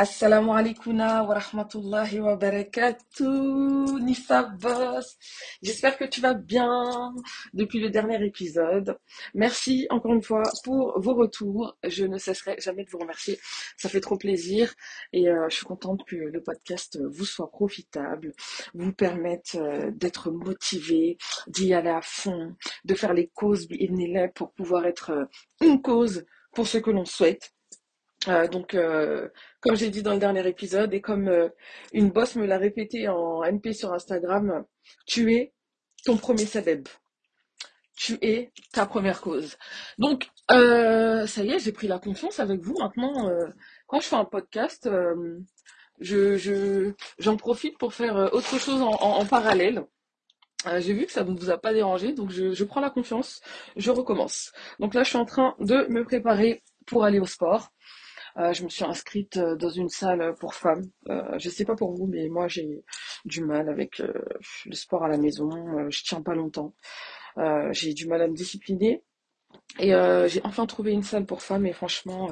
Assalamu 0.00 0.52
alaikum 0.52 1.00
wa 1.00 1.34
rahmatullahi 1.34 2.20
wa 2.20 2.36
barakatuh, 2.36 3.98
Nissa. 4.00 4.48
J'espère 5.60 5.98
que 5.98 6.04
tu 6.04 6.20
vas 6.20 6.34
bien 6.34 7.12
depuis 7.52 7.80
le 7.80 7.90
dernier 7.90 8.24
épisode. 8.24 8.96
Merci 9.34 9.88
encore 9.90 10.14
une 10.14 10.22
fois 10.22 10.44
pour 10.62 11.00
vos 11.00 11.14
retours. 11.14 11.76
Je 11.82 12.04
ne 12.04 12.16
cesserai 12.16 12.60
jamais 12.60 12.84
de 12.84 12.90
vous 12.90 12.98
remercier. 12.98 13.40
Ça 13.76 13.88
fait 13.88 13.98
trop 13.98 14.16
plaisir 14.16 14.72
et 15.12 15.28
euh, 15.28 15.48
je 15.48 15.56
suis 15.56 15.66
contente 15.66 16.04
que 16.06 16.14
le 16.14 16.40
podcast 16.44 17.00
vous 17.10 17.24
soit 17.24 17.50
profitable, 17.50 18.34
vous 18.74 18.92
permette 18.92 19.56
euh, 19.56 19.90
d'être 19.90 20.30
motivé, 20.30 21.18
d'y 21.48 21.74
aller 21.74 21.90
à 21.90 22.02
fond, 22.02 22.54
de 22.84 22.94
faire 22.94 23.14
les 23.14 23.26
causes 23.34 23.66
pour 24.36 24.52
pouvoir 24.52 24.86
être 24.86 25.10
euh, 25.10 25.24
une 25.60 25.82
cause 25.82 26.24
pour 26.54 26.68
ce 26.68 26.78
que 26.78 26.92
l'on 26.92 27.04
souhaite 27.04 27.52
euh, 28.26 28.48
donc, 28.48 28.74
euh, 28.74 29.28
comme 29.60 29.76
j'ai 29.76 29.90
dit 29.90 30.02
dans 30.02 30.12
le 30.12 30.18
dernier 30.18 30.46
épisode, 30.46 30.92
et 30.92 31.00
comme 31.00 31.28
euh, 31.28 31.48
une 31.92 32.10
boss 32.10 32.34
me 32.34 32.46
l'a 32.46 32.58
répété 32.58 33.08
en 33.08 33.42
MP 33.42 33.72
sur 33.72 33.92
Instagram, 33.92 34.64
tu 35.06 35.32
es 35.34 35.52
ton 36.04 36.16
premier 36.16 36.46
sabeb. 36.46 36.88
Tu 37.96 38.16
es 38.22 38.52
ta 38.72 38.86
première 38.86 39.20
cause. 39.20 39.56
Donc, 39.98 40.28
ça 40.48 41.44
y 41.44 41.50
est, 41.50 41.58
j'ai 41.58 41.72
pris 41.72 41.88
la 41.88 41.98
confiance 41.98 42.38
avec 42.38 42.60
vous. 42.60 42.76
Maintenant, 42.78 43.28
quand 43.88 44.00
je 44.00 44.06
fais 44.06 44.16
un 44.16 44.24
podcast, 44.24 44.88
je, 45.98 46.92
j'en 47.18 47.36
profite 47.36 47.76
pour 47.76 47.94
faire 47.94 48.32
autre 48.32 48.56
chose 48.60 48.80
en, 48.80 49.26
parallèle. 49.26 49.84
j'ai 50.78 50.92
vu 50.92 51.06
que 51.06 51.12
ça 51.12 51.24
ne 51.24 51.36
vous 51.36 51.50
a 51.50 51.58
pas 51.58 51.72
dérangé, 51.72 52.12
donc 52.12 52.30
je 52.30 52.64
prends 52.64 52.80
la 52.80 52.90
confiance, 52.90 53.40
je 53.74 53.90
recommence. 53.90 54.52
Donc 54.78 54.94
là, 54.94 55.02
je 55.02 55.08
suis 55.08 55.18
en 55.18 55.24
train 55.24 55.56
de 55.58 55.86
me 55.88 56.04
préparer 56.04 56.62
pour 56.86 57.04
aller 57.04 57.18
au 57.18 57.26
sport. 57.26 57.72
Euh, 58.38 58.52
je 58.52 58.62
me 58.62 58.68
suis 58.68 58.84
inscrite 58.84 59.36
euh, 59.36 59.56
dans 59.56 59.68
une 59.68 59.88
salle 59.88 60.34
pour 60.38 60.54
femmes. 60.54 60.88
Euh, 61.08 61.38
je 61.38 61.48
sais 61.48 61.64
pas 61.64 61.74
pour 61.74 61.92
vous, 61.92 62.06
mais 62.06 62.28
moi 62.28 62.46
j'ai 62.46 62.84
du 63.24 63.42
mal 63.44 63.68
avec 63.68 63.98
le 63.98 64.74
sport 64.74 65.04
à 65.04 65.08
la 65.08 65.18
maison. 65.18 65.50
je 65.90 66.02
tiens 66.04 66.22
pas 66.22 66.34
longtemps. 66.34 66.74
j'ai 67.72 67.94
du 67.94 68.06
mal 68.06 68.22
à 68.22 68.28
me 68.28 68.34
discipliner. 68.34 69.02
Et 69.78 69.90
j'ai 70.28 70.40
enfin 70.44 70.66
trouvé 70.66 70.92
une 70.92 71.02
salle 71.02 71.26
pour 71.26 71.42
femmes 71.42 71.66
et 71.66 71.72
franchement, 71.72 72.30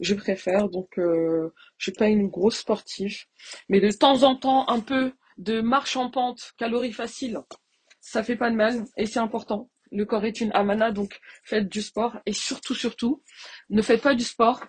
je 0.00 0.14
préfère. 0.14 0.68
Donc, 0.68 0.94
je 0.96 1.50
suis 1.78 1.92
pas 1.92 2.08
une 2.08 2.28
grosse 2.28 2.58
sportive, 2.58 3.24
mais 3.68 3.80
de 3.80 3.90
temps 3.90 4.22
en 4.22 4.36
temps, 4.36 4.68
un 4.68 4.80
peu 4.80 5.12
de 5.38 5.60
marche 5.60 5.96
en 5.96 6.10
pente, 6.10 6.52
calories 6.58 6.92
faciles, 6.92 7.40
ça 8.00 8.22
fait 8.22 8.36
pas 8.36 8.50
de 8.50 8.56
mal 8.56 8.84
et 8.96 9.06
c'est 9.06 9.18
important. 9.18 9.70
Le 9.90 10.04
corps 10.04 10.24
est 10.24 10.40
une 10.40 10.52
amana, 10.52 10.90
donc 10.92 11.20
faites 11.44 11.68
du 11.68 11.82
sport 11.82 12.18
et 12.26 12.32
surtout, 12.32 12.74
surtout, 12.74 13.22
ne 13.70 13.82
faites 13.82 14.02
pas 14.02 14.14
du 14.14 14.24
sport 14.24 14.60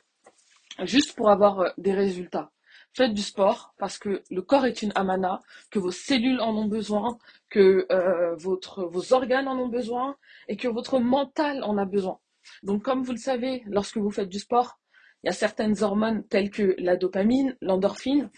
juste 0.84 1.16
pour 1.16 1.30
avoir 1.30 1.60
euh, 1.60 1.70
des 1.78 1.94
résultats. 1.94 2.52
Faites 2.94 3.14
du 3.14 3.22
sport 3.22 3.74
parce 3.78 3.98
que 3.98 4.24
le 4.30 4.42
corps 4.42 4.66
est 4.66 4.82
une 4.82 4.94
amana, 4.96 5.42
que 5.70 5.80
vos 5.80 5.92
cellules 5.92 6.40
en 6.40 6.56
ont 6.56 6.68
besoin, 6.68 7.18
que 7.50 7.86
euh, 7.92 8.36
votre, 8.36 8.86
vos 8.86 9.14
organes 9.14 9.48
en 9.48 9.58
ont 9.60 9.68
besoin 9.68 10.16
et 10.48 10.56
que 10.56 10.68
votre 10.68 11.00
mental 11.00 11.64
en 11.64 11.78
a 11.78 11.86
besoin. 11.86 12.20
Donc 12.64 12.84
comme 12.84 13.04
vous 13.04 13.12
le 13.12 13.18
savez, 13.18 13.64
lorsque 13.68 13.98
vous 13.98 14.12
faites 14.12 14.30
du 14.30 14.40
sport, 14.40 14.80
il 15.24 15.28
y 15.28 15.30
a 15.30 15.34
certaines 15.34 15.82
hormones 15.84 16.26
telles 16.28 16.52
que 16.52 16.76
la 16.78 16.96
dopamine, 16.96 17.58
l'endorphine 17.62 18.30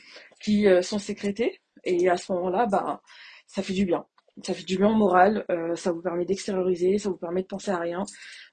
qui 0.42 0.68
euh, 0.68 0.82
sont 0.82 1.00
sécrétées 1.00 1.62
et 1.84 2.10
à 2.10 2.18
ce 2.18 2.32
moment-là, 2.32 2.66
bah, 2.66 3.02
ça 3.46 3.62
fait 3.62 3.74
du 3.74 3.86
bien. 3.86 4.06
Ça 4.44 4.54
fait 4.54 4.64
du 4.64 4.78
bien 4.78 4.90
au 4.90 4.96
moral, 4.96 5.46
ça 5.76 5.92
vous 5.92 6.02
permet 6.02 6.26
d'extérioriser, 6.26 7.00
ça 7.00 7.10
vous 7.10 7.18
permet 7.18 7.42
de 7.42 7.48
penser 7.48 7.72
à 7.72 7.80
rien. 7.80 8.04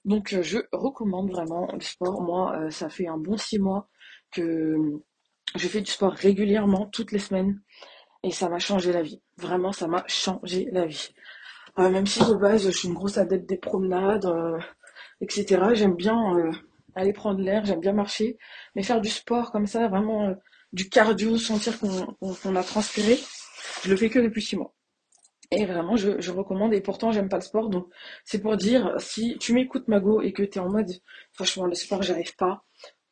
Donc 0.05 0.35
je 0.41 0.59
recommande 0.73 1.31
vraiment 1.31 1.69
le 1.73 1.81
sport. 1.81 2.23
Moi, 2.23 2.71
ça 2.71 2.89
fait 2.89 3.07
un 3.07 3.19
bon 3.19 3.37
six 3.37 3.59
mois 3.59 3.89
que 4.33 4.77
je 5.55 5.69
fais 5.69 5.81
du 5.81 5.91
sport 5.91 6.13
régulièrement, 6.13 6.87
toutes 6.87 7.13
les 7.13 7.19
semaines, 7.19 7.61
et 8.23 8.31
ça 8.31 8.49
m'a 8.49 8.59
changé 8.59 8.93
la 8.93 9.03
vie. 9.03 9.21
Vraiment, 9.37 9.73
ça 9.73 9.87
m'a 9.87 10.05
changé 10.09 10.69
la 10.73 10.87
vie. 10.87 11.11
Euh, 11.79 11.91
même 11.91 12.07
si 12.07 12.21
de 12.21 12.35
base, 12.35 12.65
je 12.65 12.71
suis 12.71 12.89
une 12.89 12.95
grosse 12.95 13.19
adepte 13.19 13.49
des 13.49 13.59
promenades, 13.59 14.27
euh, 14.27 14.59
etc. 15.21 15.63
J'aime 15.75 15.97
bien 15.97 16.37
euh, 16.37 16.51
aller 16.95 17.13
prendre 17.13 17.41
l'air, 17.41 17.65
j'aime 17.65 17.81
bien 17.81 17.93
marcher, 17.93 18.39
mais 18.75 18.83
faire 18.83 19.01
du 19.01 19.11
sport 19.11 19.53
comme 19.53 19.67
ça, 19.67 19.89
vraiment 19.89 20.35
du 20.73 20.89
cardio, 20.89 21.37
sentir 21.39 21.79
qu'on 21.79 22.57
a 22.57 22.63
transpiré, 22.65 23.19
je 23.85 23.91
le 23.91 23.97
fais 23.97 24.11
que 24.11 24.19
depuis 24.19 24.43
six 24.43 24.57
mois. 24.57 24.75
Et 25.57 25.67
vraiment, 25.67 25.97
je, 25.97 26.21
je 26.21 26.31
recommande. 26.31 26.75
Et 26.75 26.81
pourtant, 26.81 27.13
j'aime 27.13 27.29
pas 27.29 27.37
le 27.37 27.43
sport. 27.43 27.69
Donc, 27.69 27.89
c'est 28.25 28.41
pour 28.41 28.57
dire, 28.57 28.95
si 28.99 29.37
tu 29.39 29.53
m'écoutes, 29.53 29.89
Mago, 29.89 30.21
et 30.23 30.33
que 30.33 30.43
tu 30.43 30.59
es 30.59 30.61
en 30.61 30.71
mode, 30.71 30.91
franchement, 31.33 31.67
le 31.67 31.75
sport, 31.75 32.03
j'arrive 32.03 32.35
pas, 32.37 32.65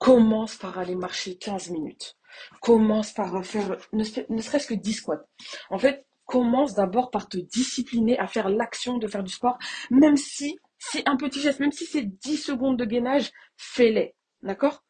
Commence 0.02 0.56
par 0.56 0.80
aller 0.80 0.96
marcher 0.96 1.36
15 1.36 1.70
minutes. 1.70 2.16
Commence 2.60 3.12
par 3.12 3.46
faire 3.46 3.76
ne, 3.92 4.02
serait-ce 4.02 4.66
que 4.66 4.74
10 4.74 4.94
squats. 4.94 5.22
En 5.70 5.78
fait, 5.78 6.04
commence 6.24 6.74
d'abord 6.74 7.12
par 7.12 7.28
te 7.28 7.36
discipliner 7.38 8.18
à 8.18 8.26
faire 8.26 8.48
l'action 8.48 8.98
de 8.98 9.06
faire 9.06 9.22
du 9.22 9.32
sport, 9.32 9.58
même 9.92 10.16
si 10.16 10.58
c'est 10.76 11.08
un 11.08 11.16
petit 11.16 11.40
geste, 11.40 11.60
même 11.60 11.70
si 11.70 11.86
c'est 11.86 12.02
10 12.02 12.36
secondes 12.36 12.80
de 12.80 12.84
gainage, 12.84 13.30
fais-les. 13.56 14.16
D'accord? 14.42 14.82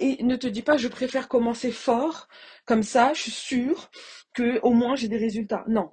Et 0.00 0.20
ne 0.24 0.34
te 0.34 0.48
dis 0.48 0.62
pas, 0.62 0.76
je 0.76 0.88
préfère 0.88 1.28
commencer 1.28 1.70
fort, 1.70 2.26
comme 2.64 2.82
ça, 2.82 3.12
je 3.14 3.22
suis 3.22 3.30
sûre 3.30 3.90
que 4.34 4.58
au 4.62 4.72
moins 4.72 4.96
j'ai 4.96 5.06
des 5.06 5.18
résultats. 5.18 5.62
Non. 5.68 5.92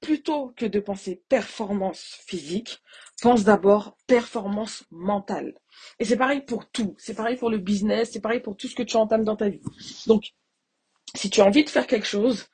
Plutôt 0.00 0.52
que 0.56 0.64
de 0.64 0.80
penser 0.80 1.22
performance 1.28 2.18
physique, 2.26 2.80
pense 3.20 3.44
d'abord 3.44 3.96
performance 4.06 4.84
mentale. 4.90 5.54
Et 5.98 6.04
c'est 6.04 6.16
pareil 6.16 6.40
pour 6.40 6.70
tout. 6.70 6.94
C'est 6.98 7.14
pareil 7.14 7.36
pour 7.36 7.50
le 7.50 7.58
business, 7.58 8.10
c'est 8.12 8.20
pareil 8.20 8.40
pour 8.40 8.56
tout 8.56 8.68
ce 8.68 8.74
que 8.74 8.82
tu 8.82 8.96
entames 8.96 9.24
dans 9.24 9.36
ta 9.36 9.48
vie. 9.48 9.60
Donc, 10.06 10.32
si 11.14 11.28
tu 11.28 11.40
as 11.40 11.44
envie 11.44 11.64
de 11.64 11.68
faire 11.68 11.86
quelque 11.86 12.06
chose, 12.06 12.46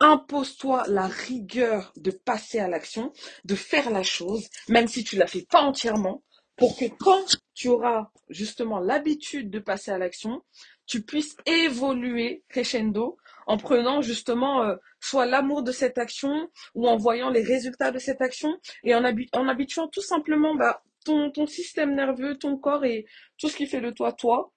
impose-toi 0.00 0.84
la 0.88 1.06
rigueur 1.06 1.92
de 1.96 2.10
passer 2.10 2.58
à 2.58 2.68
l'action, 2.68 3.12
de 3.44 3.54
faire 3.54 3.90
la 3.90 4.02
chose, 4.02 4.48
même 4.68 4.88
si 4.88 5.04
tu 5.04 5.16
ne 5.16 5.20
la 5.20 5.26
fais 5.26 5.46
pas 5.48 5.62
entièrement, 5.62 6.22
pour 6.56 6.76
que 6.76 6.84
quand 6.84 7.36
tu 7.54 7.68
auras 7.68 8.10
justement 8.28 8.78
l'habitude 8.78 9.50
de 9.50 9.58
passer 9.58 9.90
à 9.90 9.98
l'action, 9.98 10.42
tu 10.86 11.02
puisses 11.02 11.36
évoluer 11.46 12.44
crescendo 12.48 13.16
en 13.46 13.56
prenant 13.56 14.02
justement 14.02 14.62
euh, 14.62 14.76
soit 15.00 15.26
l'amour 15.26 15.62
de 15.62 15.72
cette 15.72 15.98
action 15.98 16.48
ou 16.74 16.88
en 16.88 16.96
voyant 16.96 17.30
les 17.30 17.42
résultats 17.42 17.90
de 17.90 17.98
cette 17.98 18.20
action 18.20 18.56
et 18.84 18.94
en, 18.94 19.02
en 19.04 19.48
habituant 19.48 19.88
tout 19.88 20.02
simplement 20.02 20.54
bah, 20.54 20.82
ton, 21.04 21.30
ton 21.30 21.46
système 21.46 21.94
nerveux, 21.94 22.36
ton 22.38 22.56
corps 22.56 22.84
et 22.84 23.06
tout 23.38 23.48
ce 23.48 23.56
qui 23.56 23.66
fait 23.66 23.80
de 23.80 23.90
toi 23.90 24.12
toi 24.12 24.52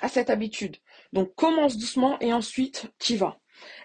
à 0.00 0.08
cette 0.08 0.30
habitude. 0.30 0.76
Donc 1.12 1.34
commence 1.34 1.76
doucement 1.76 2.18
et 2.20 2.32
ensuite 2.32 2.90
tu 2.98 3.16
vas. 3.16 3.38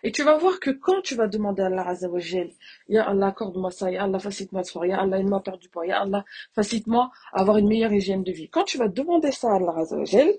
Et 0.04 0.12
tu 0.12 0.24
vas 0.24 0.38
voir 0.38 0.60
que 0.60 0.72
quand 0.72 1.02
tu 1.02 1.16
vas 1.16 1.28
demander 1.28 1.62
à 1.62 1.68
Allah 1.68 1.88
Azzawajal, 1.88 2.50
Ya 2.88 3.08
Allah, 3.08 3.28
accorde-moi 3.28 3.72
ça, 3.72 3.92
Ya 3.92 4.04
Allah, 4.04 4.20
facilite-moi 4.20 4.64
ce 4.64 4.72
soir, 4.72 4.86
Ya 4.86 5.00
Allah, 5.00 5.20
aide-moi 5.20 5.40
à 5.40 5.42
perdre 5.42 5.60
du 5.60 5.70
poids, 5.70 5.86
Ya 5.86 6.02
Allah, 6.02 6.26
facilite-moi 6.56 7.12
à 7.34 7.42
avoir 7.42 7.58
une 7.58 7.68
meilleure 7.68 7.94
hygiène 7.94 8.24
de 8.24 8.32
vie. 8.32 8.50
Quand 8.50 8.64
tu 8.64 8.78
vas 8.78 8.88
demander 8.88 9.32
ça 9.32 9.52
à 9.52 9.56
Allah 9.58 9.74
Azzawajal, 9.78 10.34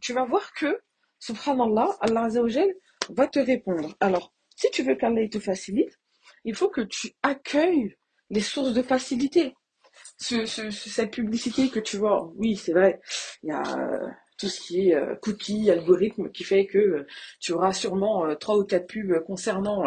tu 0.00 0.12
vas 0.12 0.24
voir 0.24 0.52
que, 0.52 0.80
subhanallah, 1.18 1.96
Allah 2.00 2.24
Azzawajal 2.24 2.72
va 3.10 3.26
te 3.26 3.38
répondre. 3.38 3.94
Alors, 4.00 4.32
si 4.56 4.70
tu 4.70 4.82
veux 4.82 4.94
qu'Allah 4.94 5.28
te 5.28 5.38
facilite, 5.38 5.98
il 6.44 6.54
faut 6.54 6.68
que 6.68 6.82
tu 6.82 7.12
accueilles 7.22 7.96
les 8.30 8.40
sources 8.40 8.72
de 8.72 8.82
facilité 8.82 9.54
ce, 10.18 10.70
cette 10.70 11.10
publicité 11.10 11.68
que 11.68 11.80
tu 11.80 11.96
vois, 11.96 12.30
oui, 12.36 12.56
c'est 12.56 12.72
vrai, 12.72 13.00
il 13.42 13.50
y 13.50 13.52
a 13.52 13.62
euh, 13.62 14.08
tout 14.38 14.48
ce 14.48 14.60
qui 14.60 14.88
est 14.88 14.94
euh, 14.94 15.14
cookie, 15.16 15.70
algorithme, 15.70 16.30
qui 16.30 16.44
fait 16.44 16.66
que 16.66 16.78
euh, 16.78 17.06
tu 17.40 17.52
auras 17.52 17.72
sûrement 17.72 18.34
trois 18.36 18.56
ou 18.56 18.64
quatre 18.64 18.86
pubs 18.86 19.22
concernant 19.26 19.84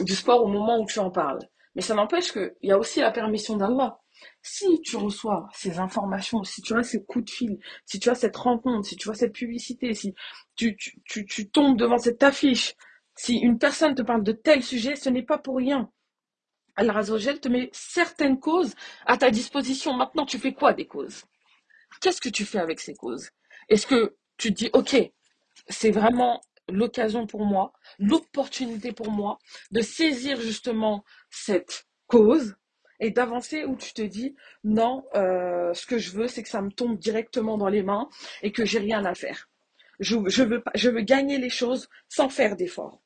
du 0.00 0.14
sport 0.14 0.44
au 0.44 0.48
moment 0.48 0.80
où 0.80 0.86
tu 0.86 0.98
en 0.98 1.10
parles. 1.10 1.40
Mais 1.74 1.82
ça 1.82 1.94
n'empêche 1.94 2.32
qu'il 2.32 2.52
y 2.62 2.72
a 2.72 2.78
aussi 2.78 3.00
la 3.00 3.10
permission 3.10 3.56
d'Allah. 3.56 3.98
Si 4.42 4.80
tu 4.82 4.96
reçois 4.96 5.48
ces 5.52 5.78
informations, 5.78 6.44
si 6.44 6.62
tu 6.62 6.74
as 6.74 6.82
ces 6.82 7.04
coups 7.04 7.24
de 7.26 7.30
fil, 7.30 7.58
si 7.84 7.98
tu 7.98 8.08
as 8.08 8.14
cette 8.14 8.36
rencontre, 8.36 8.88
si 8.88 8.96
tu 8.96 9.06
vois 9.06 9.14
cette 9.14 9.34
publicité, 9.34 9.94
si 9.94 10.14
tu, 10.56 10.76
tombes 11.52 11.78
devant 11.78 11.98
cette 11.98 12.22
affiche, 12.22 12.74
si 13.14 13.36
une 13.36 13.58
personne 13.58 13.94
te 13.94 14.02
parle 14.02 14.22
de 14.22 14.32
tel 14.32 14.62
sujet, 14.62 14.96
ce 14.96 15.10
n'est 15.10 15.22
pas 15.22 15.38
pour 15.38 15.56
rien. 15.56 15.90
Allah 16.76 17.02
te 17.02 17.48
met 17.48 17.68
certaines 17.72 18.38
causes 18.40 18.74
à 19.04 19.16
ta 19.18 19.30
disposition. 19.30 19.92
Maintenant, 19.94 20.24
tu 20.24 20.38
fais 20.38 20.54
quoi 20.54 20.72
des 20.72 20.86
causes? 20.86 21.24
Qu'est-ce 22.00 22.20
que 22.20 22.28
tu 22.28 22.44
fais 22.44 22.58
avec 22.58 22.80
ces 22.80 22.94
causes? 22.94 23.30
Est-ce 23.68 23.86
que 23.86 24.16
tu 24.36 24.54
te 24.54 24.58
dis, 24.58 24.70
ok, 24.72 24.96
c'est 25.68 25.90
vraiment 25.90 26.40
l'occasion 26.68 27.26
pour 27.26 27.44
moi, 27.44 27.72
l'opportunité 27.98 28.92
pour 28.92 29.10
moi 29.10 29.38
de 29.70 29.80
saisir 29.80 30.40
justement 30.40 31.04
cette 31.30 31.86
cause? 32.06 32.56
Et 33.00 33.10
d'avancer 33.10 33.64
où 33.64 33.76
tu 33.76 33.92
te 33.92 34.02
dis, 34.02 34.36
non, 34.64 35.04
euh, 35.14 35.74
ce 35.74 35.86
que 35.86 35.98
je 35.98 36.12
veux, 36.12 36.28
c'est 36.28 36.42
que 36.42 36.48
ça 36.48 36.62
me 36.62 36.70
tombe 36.70 36.98
directement 36.98 37.58
dans 37.58 37.68
les 37.68 37.82
mains 37.82 38.08
et 38.42 38.52
que 38.52 38.64
j'ai 38.64 38.78
rien 38.78 39.04
à 39.04 39.14
faire. 39.14 39.48
Je, 39.98 40.16
veux, 40.16 41.00
gagner 41.00 41.38
les 41.38 41.50
choses 41.50 41.88
sans 42.08 42.28
faire 42.28 42.56
d'efforts. 42.56 43.02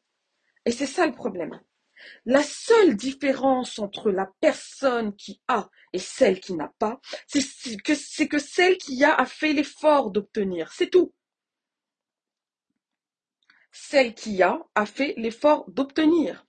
Et 0.65 0.71
c'est 0.71 0.87
ça 0.87 1.07
le 1.07 1.13
problème. 1.13 1.61
La 2.27 2.43
seule 2.43 2.97
différence 2.97 3.79
entre 3.79 4.11
la 4.11 4.31
personne 4.41 5.15
qui 5.17 5.41
a 5.49 5.71
et 5.93 5.99
celle 5.99 6.41
qui 6.41 6.55
n'a 6.55 6.73
pas, 6.79 7.01
c'est 7.27 8.29
que 8.29 8.39
celle 8.39 8.77
qui 8.79 9.03
a 9.05 9.15
a 9.15 9.27
fait 9.27 9.53
l'effort 9.53 10.11
d'obtenir. 10.11 10.73
C'est 10.73 10.91
tout. 10.91 11.13
celle 13.75 14.15
qui 14.15 14.41
a 14.43 14.61
a 14.77 14.87
fait 14.87 15.15
l'effort 15.17 15.69
d'obtenir. 15.69 16.47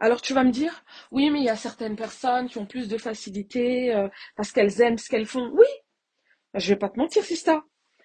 Alors 0.00 0.22
tu 0.22 0.32
vas 0.32 0.44
me 0.44 0.50
dire, 0.50 0.82
oui, 1.10 1.30
mais 1.30 1.40
il 1.40 1.44
y 1.44 1.50
a 1.50 1.56
certaines 1.56 1.96
personnes 1.96 2.48
qui 2.48 2.58
ont 2.58 2.66
plus 2.66 2.88
de 2.88 2.96
facilité 2.96 3.94
euh, 3.94 4.08
parce 4.34 4.50
qu'elles 4.50 4.80
aiment 4.80 4.98
ce 4.98 5.08
qu'elles 5.08 5.26
font. 5.26 5.50
Oui, 5.52 5.66
je 6.54 6.70
vais 6.70 6.78
pas 6.78 6.88
te 6.88 6.98
mentir, 6.98 7.22
c'est 7.22 7.36
ça. 7.36 7.62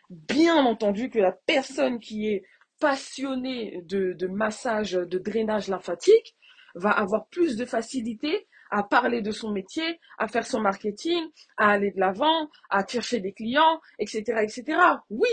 Bien 0.09 0.65
entendu 0.65 1.09
que 1.09 1.19
la 1.19 1.31
personne 1.31 1.99
qui 1.99 2.27
est 2.27 2.43
passionnée 2.81 3.81
de, 3.85 4.13
de 4.13 4.27
massage, 4.27 4.91
de 4.91 5.17
drainage 5.17 5.69
lymphatique, 5.69 6.35
va 6.75 6.91
avoir 6.91 7.27
plus 7.27 7.55
de 7.55 7.65
facilité 7.65 8.47
à 8.69 8.83
parler 8.83 9.21
de 9.21 9.31
son 9.31 9.51
métier, 9.51 9.99
à 10.17 10.27
faire 10.27 10.45
son 10.45 10.59
marketing, 10.59 11.23
à 11.55 11.71
aller 11.71 11.91
de 11.91 11.99
l'avant, 11.99 12.49
à 12.69 12.85
chercher 12.85 13.21
des 13.21 13.31
clients, 13.31 13.79
etc., 13.99 14.41
etc. 14.41 14.77
Oui, 15.09 15.29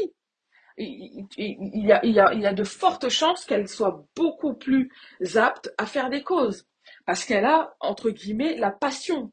il, 0.79 1.27
y 1.37 2.21
a, 2.21 2.53
de 2.53 2.65
fortes 2.65 3.09
chances 3.09 3.45
qu'elle 3.45 3.69
soit 3.69 4.07
beaucoup 4.17 4.55
plus 4.55 4.91
apte 5.37 5.73
à 5.79 5.87
faire 5.87 6.11
des 6.11 6.23
causes. 6.23 6.67
Parce 7.07 7.25
qu'elle 7.25 7.45
a, 7.45 7.75
entre 7.81 8.11
guillemets, 8.11 8.57
la 8.57 8.71
passion 8.71 9.33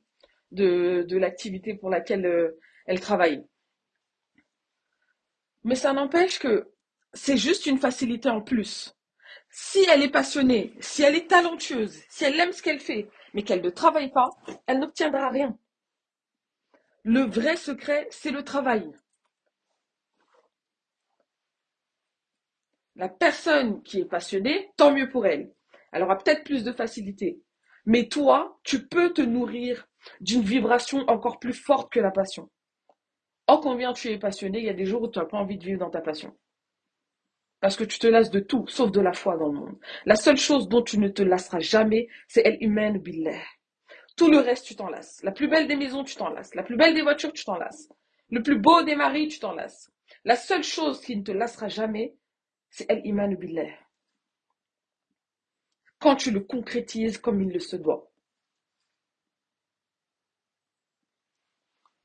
de, 0.51 1.06
de 1.07 1.18
l'activité 1.18 1.75
pour 1.75 1.89
laquelle 1.89 2.25
euh, 2.25 2.59
elle 2.86 3.00
travaille. 3.00 3.45
Mais 5.63 5.75
ça 5.75 5.94
n'empêche 5.94 6.39
que 6.39 6.71
c'est 7.13 7.38
juste 7.38 7.65
une 7.65 7.80
facilité 7.80 8.30
en 8.30 8.42
plus. 8.42 8.95
Si 9.50 9.83
elle 9.92 10.03
est 10.03 10.12
passionnée, 10.12 10.74
si 10.80 11.03
elle 11.03 11.15
est 11.15 11.27
talentueuse, 11.27 12.00
si 12.09 12.24
elle 12.24 12.39
aime 12.39 12.51
ce 12.51 12.62
qu'elle 12.62 12.80
fait, 12.80 13.09
mais 13.33 13.44
qu'elle 13.44 13.62
ne 13.62 13.69
travaille 13.69 14.12
pas, 14.12 14.30
elle 14.68 14.80
n'obtiendra 14.80 15.30
rien. 15.30 15.57
Le 17.03 17.21
vrai 17.21 17.56
secret, 17.56 18.07
c'est 18.12 18.31
le 18.31 18.44
travail. 18.44 18.92
La 22.99 23.07
personne 23.07 23.81
qui 23.81 24.01
est 24.01 24.05
passionnée, 24.05 24.71
tant 24.75 24.93
mieux 24.93 25.07
pour 25.07 25.25
elle. 25.25 25.53
Elle 25.93 26.03
aura 26.03 26.17
peut-être 26.17 26.43
plus 26.43 26.65
de 26.65 26.73
facilité. 26.73 27.41
Mais 27.85 28.09
toi, 28.09 28.59
tu 28.63 28.89
peux 28.89 29.13
te 29.13 29.21
nourrir 29.21 29.87
d'une 30.19 30.41
vibration 30.41 31.05
encore 31.07 31.39
plus 31.39 31.53
forte 31.53 31.93
que 31.93 32.01
la 32.01 32.11
passion. 32.11 32.49
Oh 33.47 33.61
combien 33.63 33.93
tu 33.93 34.09
es 34.09 34.19
passionné, 34.19 34.59
il 34.59 34.65
y 34.65 34.69
a 34.69 34.73
des 34.73 34.83
jours 34.83 35.03
où 35.03 35.07
tu 35.07 35.17
n'as 35.17 35.23
pas 35.23 35.37
envie 35.37 35.57
de 35.57 35.63
vivre 35.63 35.79
dans 35.79 35.89
ta 35.89 36.01
passion. 36.01 36.35
Parce 37.61 37.77
que 37.77 37.85
tu 37.85 37.99
te 37.99 38.07
lasses 38.07 38.31
de 38.31 38.41
tout, 38.41 38.67
sauf 38.67 38.91
de 38.91 38.99
la 38.99 39.13
foi 39.13 39.37
dans 39.37 39.47
le 39.47 39.57
monde. 39.57 39.79
La 40.05 40.17
seule 40.17 40.35
chose 40.35 40.67
dont 40.67 40.81
tu 40.81 40.99
ne 40.99 41.07
te 41.07 41.23
lasseras 41.23 41.59
jamais, 41.59 42.09
c'est 42.27 42.45
elle 42.45 42.57
humaine 42.59 42.97
billah. 42.97 43.41
Tout 44.17 44.29
le 44.29 44.39
reste, 44.39 44.65
tu 44.65 44.75
t'en 44.75 44.89
lasses. 44.89 45.23
La 45.23 45.31
plus 45.31 45.47
belle 45.47 45.67
des 45.67 45.77
maisons, 45.77 46.03
tu 46.03 46.17
t'en 46.17 46.31
lasses. 46.31 46.53
La 46.53 46.63
plus 46.63 46.75
belle 46.75 46.95
des 46.95 47.01
voitures, 47.01 47.31
tu 47.31 47.45
t'en 47.45 47.55
lasses. 47.55 47.87
Le 48.29 48.43
plus 48.43 48.59
beau 48.59 48.83
des 48.83 48.97
maris, 48.97 49.29
tu 49.29 49.39
t'en 49.39 49.53
lasses. 49.53 49.89
La 50.25 50.35
seule 50.35 50.63
chose 50.63 50.99
qui 50.99 51.15
ne 51.15 51.23
te 51.23 51.31
lassera 51.31 51.69
jamais, 51.69 52.17
c'est 52.69 52.86
elle 52.89 53.06
iman 53.06 53.36
billah. 53.36 53.69
Quand 56.00 56.16
tu 56.16 56.31
le 56.31 56.39
concrétises 56.42 57.18
comme 57.18 57.42
il 57.42 57.51
le 57.51 57.60
se 57.60 57.75
doit. 57.75 58.10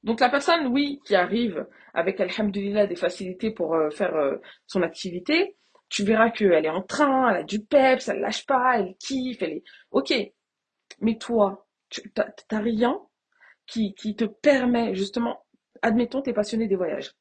Donc 0.02 0.20
la 0.20 0.28
personne, 0.28 0.66
oui, 0.66 1.00
qui 1.06 1.14
arrive 1.14 1.66
avec, 1.94 2.20
alhamdulillah, 2.20 2.86
des 2.86 2.96
facilités 2.96 3.50
pour 3.50 3.74
euh, 3.74 3.90
faire 3.90 4.14
euh, 4.14 4.36
son 4.66 4.82
activité, 4.82 5.56
tu 5.88 6.04
verras 6.04 6.30
qu'elle 6.30 6.66
est 6.66 6.70
en 6.70 6.82
train, 6.82 7.30
elle 7.30 7.36
a 7.38 7.42
du 7.42 7.64
peps, 7.64 8.08
elle 8.08 8.20
lâche 8.20 8.44
pas, 8.46 8.78
elle 8.78 8.94
kiffe, 8.98 9.40
elle 9.42 9.52
est... 9.52 9.64
Ok, 9.92 10.12
mais 11.00 11.16
toi, 11.18 11.66
tu 11.88 12.02
n'as 12.16 12.60
rien 12.60 13.00
qui, 13.66 13.94
qui 13.94 14.14
te 14.14 14.24
permet 14.24 14.94
justement, 14.94 15.44
admettons, 15.82 16.20
tu 16.20 16.30
es 16.30 16.34
passionné 16.34 16.68
des 16.68 16.76
voyages. 16.76 17.12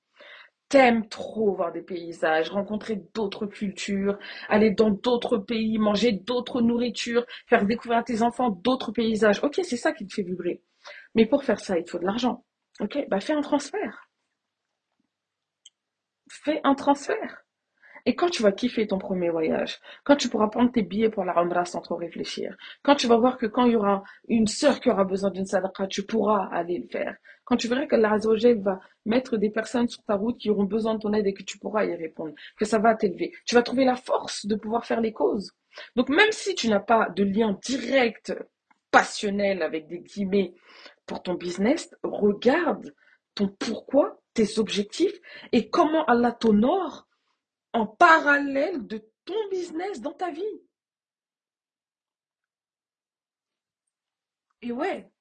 T'aimes 0.70 1.08
trop 1.08 1.54
voir 1.56 1.72
des 1.72 1.82
paysages, 1.84 2.50
rencontrer 2.50 2.98
d'autres 3.14 3.46
cultures, 3.46 4.18
aller 4.50 4.72
dans 4.72 4.90
d'autres 4.90 5.38
pays, 5.38 5.78
manger 5.78 6.12
d'autres 6.12 6.62
nourritures, 6.62 7.26
faire 7.48 7.66
découvrir 7.66 8.00
à 8.00 8.04
tes 8.04 8.24
enfants 8.24 8.50
d'autres 8.50 8.92
paysages. 8.92 9.42
Ok, 9.44 9.62
c'est 9.64 9.78
ça 9.78 9.94
qui 9.94 10.06
te 10.08 10.14
fait 10.14 10.24
vibrer. 10.24 10.62
Mais 11.16 11.26
pour 11.28 11.44
faire 11.44 11.60
ça, 11.60 11.78
il 11.80 11.86
te 11.86 11.92
faut 11.92 12.00
de 12.00 12.06
l'argent. 12.06 12.46
Ok, 12.82 12.98
bah 13.10 13.20
fais 13.22 13.34
un 13.34 13.42
transfert. 13.42 14.10
Fais 16.30 16.60
un 16.66 16.76
transfert. 16.76 17.43
Et 18.06 18.16
quand 18.16 18.30
tu 18.30 18.44
vas 18.44 18.52
kiffer 18.52 18.86
ton 18.88 18.98
premier 18.98 19.30
voyage, 19.30 19.80
quand 20.04 20.18
tu 20.18 20.28
pourras 20.28 20.50
prendre 20.50 20.72
tes 20.72 20.82
billets 20.82 21.10
pour 21.10 21.24
la 21.24 21.34
Rambra 21.34 21.64
sans 21.64 21.80
trop 21.80 21.96
réfléchir, 21.96 22.56
quand 22.82 22.96
tu 22.96 23.08
vas 23.08 23.16
voir 23.18 23.38
que 23.38 23.46
quand 23.46 23.66
il 23.66 23.74
y 23.74 23.76
aura 23.76 24.04
une 24.28 24.48
sœur 24.48 24.82
qui 24.82 24.90
aura 24.90 25.06
besoin 25.06 25.32
d'une 25.32 25.46
sadaqa, 25.46 25.88
tu 25.88 26.04
pourras 26.04 26.50
aller 26.52 26.80
le 26.80 26.88
faire, 26.88 27.16
quand 27.46 27.56
tu 27.56 27.68
verras 27.68 27.86
que 27.86 27.96
la 27.96 28.18
va 28.18 28.80
mettre 29.06 29.38
des 29.38 29.50
personnes 29.50 29.88
sur 29.88 30.04
ta 30.04 30.16
route 30.16 30.38
qui 30.38 30.50
auront 30.50 30.64
besoin 30.64 30.96
de 30.96 31.00
ton 31.00 31.14
aide 31.14 31.28
et 31.28 31.34
que 31.34 31.44
tu 31.44 31.58
pourras 31.58 31.86
y 31.86 31.96
répondre, 31.96 32.34
que 32.58 32.66
ça 32.66 32.80
va 32.80 32.96
t'élever, 32.96 33.32
tu 33.46 33.56
vas 33.56 33.64
trouver 33.64 33.86
la 33.86 33.96
force 33.96 34.46
de 34.46 34.56
pouvoir 34.56 34.86
faire 34.86 35.02
les 35.02 35.14
causes. 35.14 35.52
Donc 35.96 36.10
même 36.10 36.32
si 36.32 36.56
tu 36.56 36.70
n'as 36.70 36.80
pas 36.80 37.10
de 37.10 37.24
lien 37.24 37.58
direct, 37.64 38.34
passionnel 38.92 39.64
avec 39.64 39.88
des 39.88 40.00
guillemets 40.00 40.54
pour 41.06 41.22
ton 41.24 41.34
business, 41.34 41.94
regarde 42.04 42.94
ton 43.36 43.48
pourquoi, 43.48 44.22
tes 44.34 44.60
objectifs 44.60 45.20
et 45.52 45.70
comment 45.70 46.06
Allah 46.06 46.32
t'honore 46.32 47.08
en 47.74 47.88
parallèle 47.88 48.86
de 48.88 49.04
ton 49.26 49.50
business 49.50 50.02
dans 50.02 50.14
ta 50.14 50.32
vie. 50.32 50.62
Et 54.62 54.72
ouais. 54.72 55.12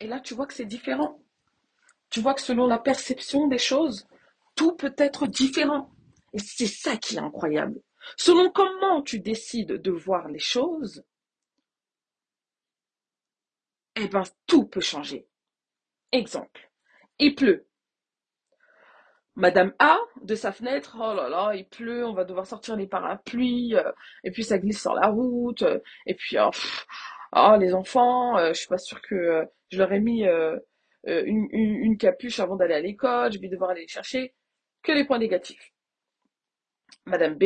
Et 0.00 0.06
là, 0.06 0.20
tu 0.20 0.34
vois 0.34 0.46
que 0.46 0.54
c'est 0.54 0.64
différent. 0.64 1.20
Tu 2.10 2.20
vois 2.20 2.34
que 2.34 2.40
selon 2.40 2.66
la 2.66 2.78
perception 2.78 3.48
des 3.48 3.58
choses, 3.58 4.06
tout 4.54 4.74
peut 4.76 4.94
être 4.98 5.26
différent. 5.26 5.90
Et 6.32 6.38
c'est 6.38 6.66
ça 6.66 6.96
qui 6.96 7.16
est 7.16 7.20
incroyable. 7.20 7.80
Selon 8.16 8.50
comment 8.50 9.02
tu 9.02 9.20
décides 9.20 9.72
de 9.72 9.90
voir 9.90 10.28
les 10.28 10.38
choses, 10.38 11.04
eh 13.96 14.08
ben, 14.08 14.22
tout 14.46 14.66
peut 14.66 14.80
changer. 14.80 15.26
Exemple. 16.12 16.70
Il 17.18 17.34
pleut. 17.34 17.66
Madame 19.36 19.74
A, 19.80 19.98
de 20.22 20.34
sa 20.36 20.52
fenêtre, 20.52 20.96
oh 21.00 21.14
là 21.14 21.28
là, 21.28 21.54
il 21.54 21.66
pleut, 21.66 22.06
on 22.06 22.14
va 22.14 22.24
devoir 22.24 22.46
sortir 22.46 22.76
les 22.76 22.86
parapluies, 22.86 23.74
euh, 23.74 23.90
et 24.22 24.30
puis 24.30 24.44
ça 24.44 24.58
glisse 24.58 24.80
sur 24.80 24.94
la 24.94 25.08
route, 25.08 25.62
euh, 25.62 25.80
et 26.06 26.14
puis, 26.14 26.36
oh, 26.38 26.50
oh 27.34 27.56
les 27.58 27.74
enfants, 27.74 28.38
euh, 28.38 28.48
je 28.48 28.60
suis 28.60 28.68
pas 28.68 28.78
sûre 28.78 29.02
que 29.02 29.44
je 29.70 29.78
leur 29.78 29.92
ai 29.92 29.98
mis 29.98 30.24
une, 31.06 31.48
une, 31.50 31.98
capuche 31.98 32.38
avant 32.38 32.54
d'aller 32.56 32.74
à 32.74 32.80
l'école, 32.80 33.32
je 33.32 33.40
vais 33.40 33.48
devoir 33.48 33.70
aller 33.70 33.82
les 33.82 33.88
chercher. 33.88 34.34
Que 34.82 34.92
les 34.92 35.04
points 35.04 35.18
négatifs. 35.18 35.72
Madame 37.06 37.34
B, 37.34 37.44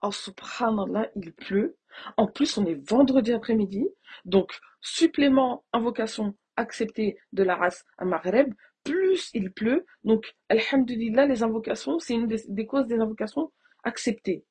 oh 0.00 0.10
subhanallah, 0.12 1.10
il 1.16 1.32
pleut. 1.34 1.76
En 2.16 2.26
plus, 2.26 2.56
on 2.56 2.64
est 2.64 2.88
vendredi 2.88 3.32
après-midi, 3.34 3.86
donc 4.24 4.58
supplément, 4.80 5.64
invocation 5.72 6.34
acceptée 6.56 7.18
de 7.32 7.42
la 7.42 7.56
race 7.56 7.84
à 7.98 8.04
Maghreb, 8.04 8.54
plus 8.84 9.30
il 9.34 9.52
pleut. 9.52 9.86
Donc, 10.04 10.34
alhamdulillah, 10.48 11.26
les 11.26 11.42
invocations, 11.42 11.98
c'est 11.98 12.14
une 12.14 12.26
des, 12.26 12.66
causes 12.66 12.86
des 12.86 12.98
invocations 12.98 13.52
acceptées. 13.84 14.44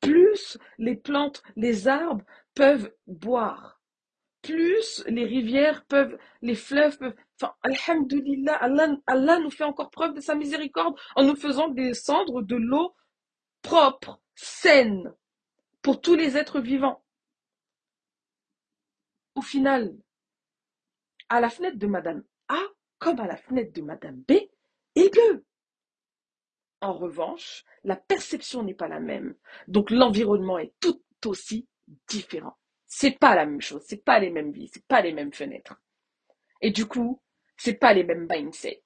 Plus 0.00 0.58
les 0.78 0.96
plantes, 0.96 1.42
les 1.56 1.88
arbres 1.88 2.24
peuvent 2.54 2.92
boire. 3.06 3.80
Plus 4.42 5.04
les 5.06 5.24
rivières 5.24 5.84
peuvent, 5.84 6.16
les 6.40 6.54
fleuves 6.54 6.96
peuvent. 6.98 7.14
Enfin, 7.40 7.54
alhamdulillah, 7.62 8.54
Allah, 8.54 8.96
Allah 9.06 9.38
nous 9.38 9.50
fait 9.50 9.64
encore 9.64 9.90
preuve 9.90 10.14
de 10.14 10.20
sa 10.20 10.34
miséricorde 10.34 10.98
en 11.16 11.24
nous 11.24 11.36
faisant 11.36 11.68
descendre 11.68 12.42
de 12.42 12.56
l'eau 12.56 12.94
propre, 13.62 14.20
saine, 14.34 15.12
pour 15.82 16.00
tous 16.00 16.14
les 16.14 16.36
êtres 16.38 16.60
vivants. 16.60 17.02
Au 19.34 19.42
final, 19.42 19.94
à 21.28 21.40
la 21.40 21.50
fenêtre 21.50 21.78
de 21.78 21.86
Madame 21.86 22.24
A, 22.48 22.60
comme 23.00 23.18
à 23.18 23.26
la 23.26 23.36
fenêtre 23.36 23.72
de 23.72 23.82
Madame 23.82 24.22
B, 24.28 24.34
bleu. 24.94 25.44
En 26.80 26.92
revanche, 26.92 27.64
la 27.84 27.96
perception 27.96 28.62
n'est 28.62 28.74
pas 28.74 28.88
la 28.88 29.00
même, 29.00 29.34
donc 29.68 29.90
l'environnement 29.90 30.58
est 30.58 30.72
tout 30.80 31.02
aussi 31.26 31.66
différent. 32.08 32.56
C'est 32.86 33.18
pas 33.18 33.34
la 33.34 33.46
même 33.46 33.60
chose, 33.60 33.82
c'est 33.86 34.04
pas 34.04 34.18
les 34.18 34.30
mêmes 34.30 34.52
vies, 34.52 34.70
c'est 34.72 34.86
pas 34.86 35.00
les 35.00 35.12
mêmes 35.12 35.32
fenêtres. 35.32 35.74
Et 36.60 36.70
du 36.70 36.86
coup, 36.86 37.20
c'est 37.56 37.74
pas 37.74 37.92
les 37.92 38.04
mêmes 38.04 38.26
mindsets, 38.26 38.82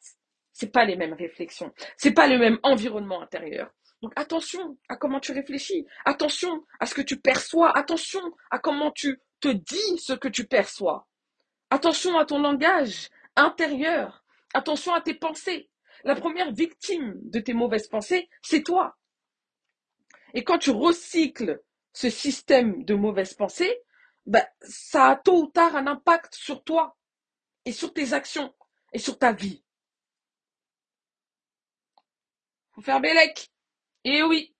c'est 0.52 0.73
pas 0.73 0.85
les 0.85 0.97
mêmes 0.97 1.14
réflexions, 1.14 1.73
c'est 1.97 2.12
pas 2.12 2.26
le 2.26 2.38
même 2.38 2.59
environnement 2.62 3.21
intérieur. 3.21 3.71
Donc 4.02 4.12
attention 4.16 4.76
à 4.88 4.97
comment 4.97 5.21
tu 5.21 5.33
réfléchis, 5.33 5.87
attention 6.04 6.64
à 6.80 6.87
ce 6.87 6.94
que 6.94 7.02
tu 7.02 7.18
perçois, 7.18 7.76
attention 7.76 8.23
à 8.50 8.59
comment 8.59 8.90
tu 8.90 9.21
te 9.40 9.49
dis 9.49 9.99
ce 9.99 10.12
que 10.12 10.28
tu 10.28 10.47
perçois. 10.47 11.06
Attention 11.71 12.18
à 12.18 12.26
ton 12.26 12.40
langage, 12.40 13.09
intérieur. 13.37 14.25
Attention 14.53 14.95
à 14.95 15.00
tes 15.00 15.14
pensées. 15.14 15.71
La 16.05 16.14
première 16.14 16.53
victime 16.53 17.14
de 17.23 17.41
tes 17.41 17.55
mauvaises 17.55 17.88
pensées, 17.88 18.29
c'est 18.43 18.62
toi. 18.62 18.97
Et 20.35 20.45
quand 20.45 20.59
tu 20.59 20.71
recycles 20.71 21.62
ce 21.93 22.11
système 22.11 22.85
de 22.85 22.95
mauvaises 22.95 23.35
pensées, 23.35 23.81
ben, 24.26 24.45
ça 24.61 25.11
a 25.11 25.17
tôt 25.17 25.43
ou 25.43 25.47
tard 25.47 25.76
un 25.76 25.87
impact 25.87 26.35
sur 26.35 26.64
toi 26.64 26.97
et 27.64 27.73
sur 27.73 27.93
tes 27.93 28.12
actions 28.12 28.55
et 28.93 28.99
sur 28.99 29.19
ta 29.19 29.33
vie. 29.33 29.64
Faut 32.73 32.83
faire 32.83 33.00
Bélec. 33.00 33.50
Et 34.05 34.23
oui, 34.23 34.53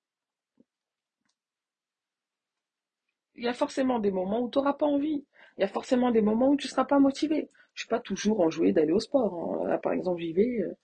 il 3.37 3.45
y 3.45 3.49
a 3.49 3.55
forcément 3.55 3.99
des 3.99 4.11
moments 4.11 4.41
où 4.43 4.51
tu 4.51 4.59
n'auras 4.59 4.75
pas 4.75 4.87
envie. 4.87 5.25
Il 5.57 5.61
y 5.61 5.65
a 5.65 5.69
forcément 5.69 6.11
des 6.11 6.23
moments 6.23 6.51
où 6.51 6.57
tu 6.57 6.67
ne 6.67 6.71
seras 6.71 6.85
pas 6.85 6.99
motivé. 6.99 7.49
Je 7.75 7.83
suis 7.83 7.89
pas 7.89 8.01
toujours 8.01 8.41
enjouée 8.41 8.73
d'aller 8.73 8.93
au 8.93 9.01
sport. 9.01 9.65
hein. 9.69 9.79
Par 9.79 9.93
exemple, 9.93 10.21
j'y 10.21 10.33
vais, 10.33 10.61
euh, 10.63 10.75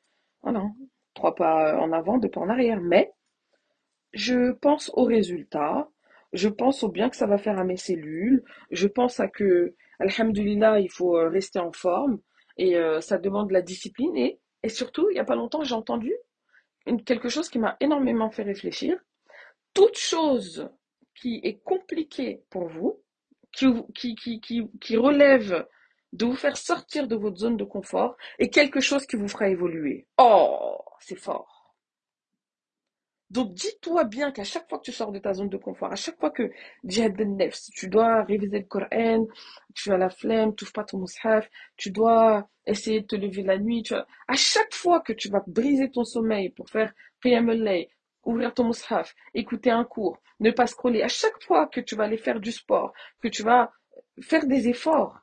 voilà, 0.42 0.64
trois 1.14 1.34
pas 1.34 1.78
en 1.80 1.92
avant, 1.92 2.18
deux 2.18 2.28
pas 2.30 2.40
en 2.40 2.48
arrière. 2.48 2.80
Mais 2.80 3.12
je 4.12 4.52
pense 4.52 4.90
aux 4.94 5.04
résultats, 5.04 5.88
je 6.32 6.48
pense 6.48 6.82
au 6.82 6.88
bien 6.88 7.10
que 7.10 7.16
ça 7.16 7.26
va 7.26 7.38
faire 7.38 7.58
à 7.58 7.64
mes 7.64 7.76
cellules, 7.76 8.44
je 8.70 8.86
pense 8.86 9.20
à 9.20 9.28
que, 9.28 9.74
alhamdulillah, 9.98 10.80
il 10.80 10.90
faut 10.90 11.16
euh, 11.16 11.28
rester 11.28 11.58
en 11.58 11.72
forme 11.72 12.20
et 12.56 12.76
euh, 12.76 13.00
ça 13.00 13.18
demande 13.18 13.48
de 13.48 13.52
la 13.54 13.62
discipline. 13.62 14.16
Et, 14.16 14.38
surtout, 14.68 15.08
il 15.10 15.14
n'y 15.14 15.20
a 15.20 15.24
pas 15.24 15.36
longtemps, 15.36 15.64
j'ai 15.64 15.74
entendu 15.74 16.12
quelque 17.06 17.28
chose 17.28 17.48
qui 17.48 17.58
m'a 17.58 17.76
énormément 17.80 18.30
fait 18.30 18.42
réfléchir. 18.42 18.98
Toute 19.74 19.96
chose 19.98 20.68
qui 21.20 21.40
est 21.42 21.58
compliquée 21.62 22.42
pour 22.50 22.68
vous, 22.68 23.02
qui, 23.52 23.66
qui, 23.94 24.14
qui, 24.40 24.40
qui, 24.80 24.96
relève 24.96 25.66
de 26.12 26.24
vous 26.24 26.34
faire 26.34 26.56
sortir 26.56 27.06
de 27.08 27.16
votre 27.16 27.36
zone 27.36 27.56
de 27.56 27.64
confort, 27.64 28.16
est 28.38 28.48
quelque 28.48 28.80
chose 28.80 29.06
qui 29.06 29.16
vous 29.16 29.28
fera 29.28 29.48
évoluer. 29.48 30.06
Oh, 30.18 30.78
c'est 31.00 31.18
fort. 31.18 31.60
Donc 33.30 33.54
dis-toi 33.54 34.04
bien 34.04 34.32
qu'à 34.32 34.42
chaque 34.42 34.68
fois 34.68 34.78
que 34.78 34.84
tu 34.84 34.92
sors 34.92 35.12
de 35.12 35.20
ta 35.20 35.34
zone 35.34 35.48
de 35.48 35.56
confort, 35.56 35.92
à 35.92 35.96
chaque 35.96 36.18
fois 36.18 36.30
que 36.30 36.50
djihad 36.82 37.20
al-nafs, 37.20 37.70
tu 37.72 37.88
dois 37.88 38.24
réviser 38.24 38.58
le 38.58 38.64
Coran, 38.64 39.26
tu 39.72 39.92
as 39.92 39.98
la 39.98 40.10
flemme, 40.10 40.54
tu 40.56 40.64
ouvres 40.64 40.72
pas 40.72 40.82
ton 40.82 40.98
mushaf, 40.98 41.48
tu 41.76 41.92
dois 41.92 42.48
essayer 42.66 43.02
de 43.02 43.06
te 43.06 43.14
lever 43.14 43.42
la 43.42 43.56
nuit, 43.58 43.84
tu 43.84 43.94
à 43.94 44.34
chaque 44.34 44.74
fois 44.74 45.00
que 45.00 45.12
tu 45.12 45.28
vas 45.28 45.44
briser 45.46 45.90
ton 45.92 46.02
sommeil 46.02 46.50
pour 46.50 46.68
faire 46.70 46.92
qiyam 47.22 47.50
al-layl, 47.50 47.86
ouvrir 48.24 48.54
ton 48.54 48.66
mushaf, 48.66 49.14
écouter 49.34 49.70
un 49.70 49.84
cours, 49.84 50.18
ne 50.40 50.50
pas 50.50 50.66
scroller, 50.66 51.02
à 51.02 51.08
chaque 51.08 51.42
fois 51.42 51.66
que 51.66 51.80
tu 51.80 51.96
vas 51.96 52.04
aller 52.04 52.18
faire 52.18 52.40
du 52.40 52.52
sport, 52.52 52.92
que 53.20 53.28
tu 53.28 53.42
vas 53.42 53.72
faire 54.20 54.46
des 54.46 54.68
efforts 54.68 55.20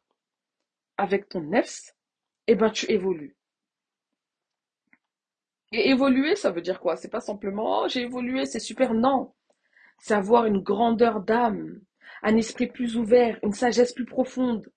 avec 0.97 1.29
ton 1.29 1.41
nefs, 1.41 1.93
eh 2.47 2.55
ben 2.55 2.69
tu 2.69 2.89
évolues. 2.91 3.35
Et 5.71 5.89
évoluer, 5.89 6.35
ça 6.35 6.51
veut 6.51 6.61
dire 6.61 6.79
quoi? 6.79 6.95
C'est 6.95 7.09
pas 7.09 7.19
simplement, 7.19 7.81
oh, 7.83 7.87
j'ai 7.89 8.01
évolué, 8.01 8.45
c'est 8.45 8.59
super. 8.59 8.93
Non. 8.93 9.33
C'est 9.99 10.13
avoir 10.13 10.45
une 10.45 10.61
grandeur 10.61 11.19
d'âme, 11.21 11.81
un 12.23 12.37
esprit 12.37 12.67
plus 12.67 12.97
ouvert, 12.97 13.37
une 13.43 13.53
sagesse 13.53 13.93
plus 13.93 14.05
profonde, 14.05 14.71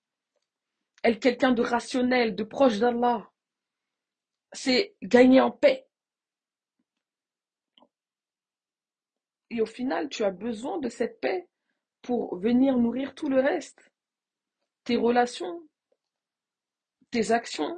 être 1.05 1.21
quelqu'un 1.21 1.53
de 1.53 1.63
rationnel, 1.63 2.35
de 2.35 2.43
proche 2.43 2.79
d'Allah. 2.79 3.31
C'est 4.53 4.95
gagner 5.03 5.41
en 5.41 5.51
paix. 5.51 5.87
Et 9.51 9.61
au 9.61 9.67
final, 9.67 10.09
tu 10.09 10.25
as 10.25 10.31
besoin 10.31 10.79
de 10.79 10.89
cette 10.89 11.21
paix 11.21 11.49
pour 12.03 12.37
venir 12.39 12.77
nourrir 12.77 13.15
tout 13.15 13.29
le 13.29 13.41
reste. 13.41 13.91
Tes 14.85 14.97
relations, 14.97 15.63
tes 17.11 17.33
actions, 17.33 17.77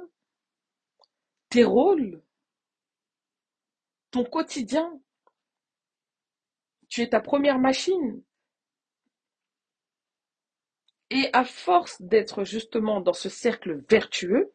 tes 1.49 1.63
rôles, 1.63 2.21
ton 4.11 4.23
quotidien. 4.23 4.99
Tu 6.87 7.01
es 7.01 7.09
ta 7.09 7.19
première 7.19 7.57
machine. 7.57 8.21
Et 11.09 11.29
à 11.33 11.43
force 11.43 12.01
d'être 12.01 12.43
justement 12.43 13.01
dans 13.01 13.13
ce 13.13 13.29
cercle 13.29 13.83
vertueux, 13.89 14.53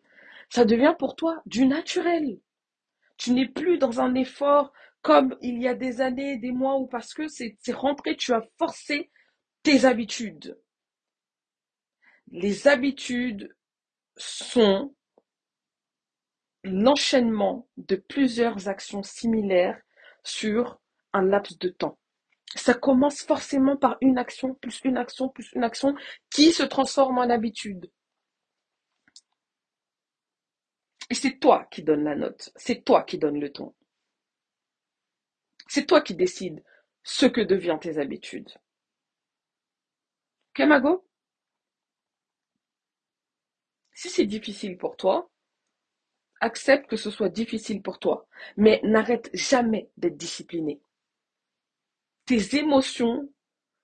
ça 0.49 0.65
devient 0.65 0.95
pour 0.99 1.17
toi 1.17 1.43
du 1.47 1.67
naturel. 1.67 2.39
Tu 3.17 3.33
n'es 3.33 3.49
plus 3.49 3.79
dans 3.79 4.01
un 4.01 4.15
effort 4.15 4.73
comme 5.09 5.39
il 5.41 5.63
y 5.63 5.67
a 5.67 5.73
des 5.73 6.03
années, 6.03 6.37
des 6.37 6.53
mois, 6.53 6.77
ou 6.77 6.87
parce 6.87 7.15
que 7.15 7.29
c'est 7.29 7.57
rentré, 7.73 8.15
tu 8.15 8.35
as 8.35 8.47
forcé 8.59 9.11
tes 9.63 9.87
habitudes. 9.87 10.61
Les 12.31 12.69
habitudes 12.69 13.57
sont 14.19 14.95
l'enchaînement 16.63 17.67
de 17.79 17.97
plusieurs 17.97 18.69
actions 18.69 19.03
similaires 19.03 19.81
sur 20.25 20.79
un 21.15 21.23
laps 21.23 21.59
de 21.59 21.71
temps. 21.71 21.99
Ça 22.55 22.75
commence 22.75 23.23
forcément 23.23 23.79
par 23.79 23.97
une 24.03 24.19
action, 24.19 24.57
plus 24.57 24.79
une 24.85 24.99
action, 24.99 25.31
plus 25.31 25.51
une 25.55 25.65
action, 25.65 25.95
qui 26.31 26.53
se 26.53 26.65
transforme 26.65 27.17
en 27.17 27.31
habitude. 27.31 27.91
Et 31.09 31.15
c'est 31.15 31.39
toi 31.39 31.67
qui 31.71 31.83
donnes 31.83 32.05
la 32.05 32.15
note, 32.15 32.51
c'est 32.57 32.85
toi 32.85 33.05
qui 33.05 33.17
donnes 33.17 33.41
le 33.41 33.51
ton. 33.51 33.75
C'est 35.69 35.87
toi 35.87 36.01
qui 36.01 36.15
décides 36.15 36.65
ce 37.05 37.27
que 37.27 37.41
deviennent 37.41 37.79
tes 37.79 37.99
habitudes. 37.99 38.51
Ok, 40.51 40.67
Mago? 40.67 41.05
Si 43.93 44.09
c'est 44.09 44.27
difficile 44.27 44.79
pour 44.79 44.97
toi, 44.97 45.31
accepte 46.41 46.89
que 46.89 46.97
ce 46.97 47.11
soit 47.11 47.29
difficile 47.29 47.83
pour 47.83 47.99
toi, 47.99 48.27
mais 48.57 48.81
n'arrête 48.83 49.31
jamais 49.35 49.91
d'être 49.97 50.17
discipliné. 50.17 50.81
Tes 52.27 52.57
émotions 52.57 53.29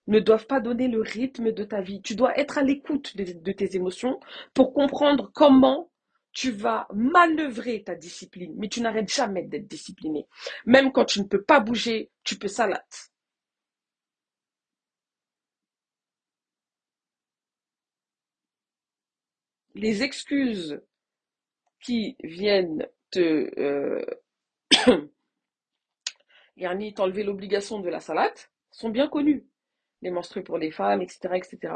ne 0.06 0.20
doivent 0.20 0.46
pas 0.46 0.60
donner 0.60 0.88
le 0.88 1.00
rythme 1.00 1.52
de 1.52 1.64
ta 1.64 1.80
vie. 1.80 2.00
Tu 2.02 2.14
dois 2.14 2.38
être 2.38 2.58
à 2.58 2.62
l'écoute 2.62 3.16
de, 3.16 3.24
de 3.24 3.52
tes 3.52 3.76
émotions 3.76 4.20
pour 4.52 4.72
comprendre 4.72 5.30
comment 5.34 5.90
tu 6.34 6.50
vas 6.50 6.86
manœuvrer 6.92 7.84
ta 7.84 7.94
discipline, 7.94 8.54
mais 8.56 8.68
tu 8.68 8.80
n'arrêtes 8.82 9.12
jamais 9.12 9.44
d'être 9.44 9.68
discipliné. 9.68 10.26
Même 10.66 10.92
quand 10.92 11.04
tu 11.06 11.20
ne 11.20 11.26
peux 11.26 11.42
pas 11.42 11.60
bouger, 11.60 12.10
tu 12.24 12.36
peux 12.38 12.48
salade. 12.48 12.82
Les 19.76 20.02
excuses 20.02 20.80
qui 21.80 22.16
viennent 22.22 22.86
te, 23.10 23.50
euh, 23.60 24.04
t'enlever 26.96 27.22
l'obligation 27.24 27.80
de 27.80 27.88
la 27.88 28.00
salade 28.00 28.38
sont 28.70 28.90
bien 28.90 29.08
connues. 29.08 29.46
Les 30.02 30.10
menstrues 30.10 30.44
pour 30.44 30.58
les 30.58 30.70
femmes, 30.70 31.02
etc., 31.02 31.34
etc. 31.34 31.74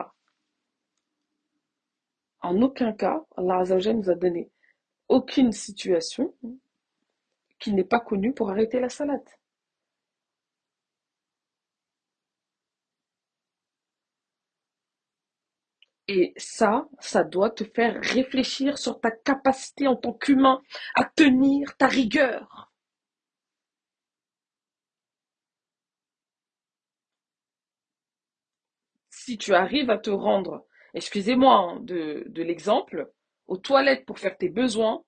En 2.41 2.63
aucun 2.63 2.93
cas, 2.93 3.25
Allah 3.37 3.63
nous 3.93 4.11
a 4.11 4.15
donné 4.17 4.51
aucune 5.09 5.53
situation 5.53 6.35
qui 7.61 7.73
n'est 7.73 7.85
pas 7.85 8.01
connue 8.01 8.33
pour 8.33 8.51
arrêter 8.51 8.81
la 8.81 8.89
salade. 8.89 9.23
Et 16.09 16.33
ça, 16.37 16.89
ça 17.01 17.23
doit 17.23 17.51
te 17.51 17.65
faire 17.65 18.01
réfléchir 18.03 18.79
sur 18.79 18.99
ta 18.99 19.11
capacité 19.11 19.87
en 19.87 19.95
tant 19.95 20.13
qu'humain 20.15 20.61
à 20.95 21.05
tenir 21.05 21.77
ta 21.77 21.87
rigueur. 21.87 22.73
Si 29.11 29.37
tu 29.37 29.53
arrives 29.55 29.91
à 29.91 29.99
te 29.99 30.09
rendre, 30.09 30.67
excusez-moi 30.95 31.55
hein, 31.55 31.81
de, 31.81 32.43
l'exemple, 32.43 33.11
aux 33.47 33.57
toilettes 33.57 34.07
pour 34.07 34.19
faire 34.19 34.37
tes 34.37 34.49
besoins, 34.49 35.05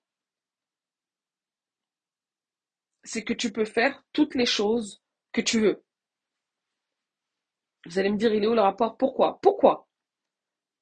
c'est 3.03 3.23
que 3.23 3.33
tu 3.33 3.51
peux 3.51 3.65
faire 3.65 4.03
toutes 4.13 4.35
les 4.35 4.45
choses 4.45 5.01
que 5.31 5.41
tu 5.41 5.61
veux. 5.61 5.83
Vous 7.85 7.97
allez 7.97 8.11
me 8.11 8.17
dire, 8.17 8.33
il 8.33 8.43
est 8.43 8.47
où 8.47 8.53
le 8.53 8.61
rapport? 8.61 8.95
Pourquoi? 8.97 9.39
Pourquoi? 9.41 9.87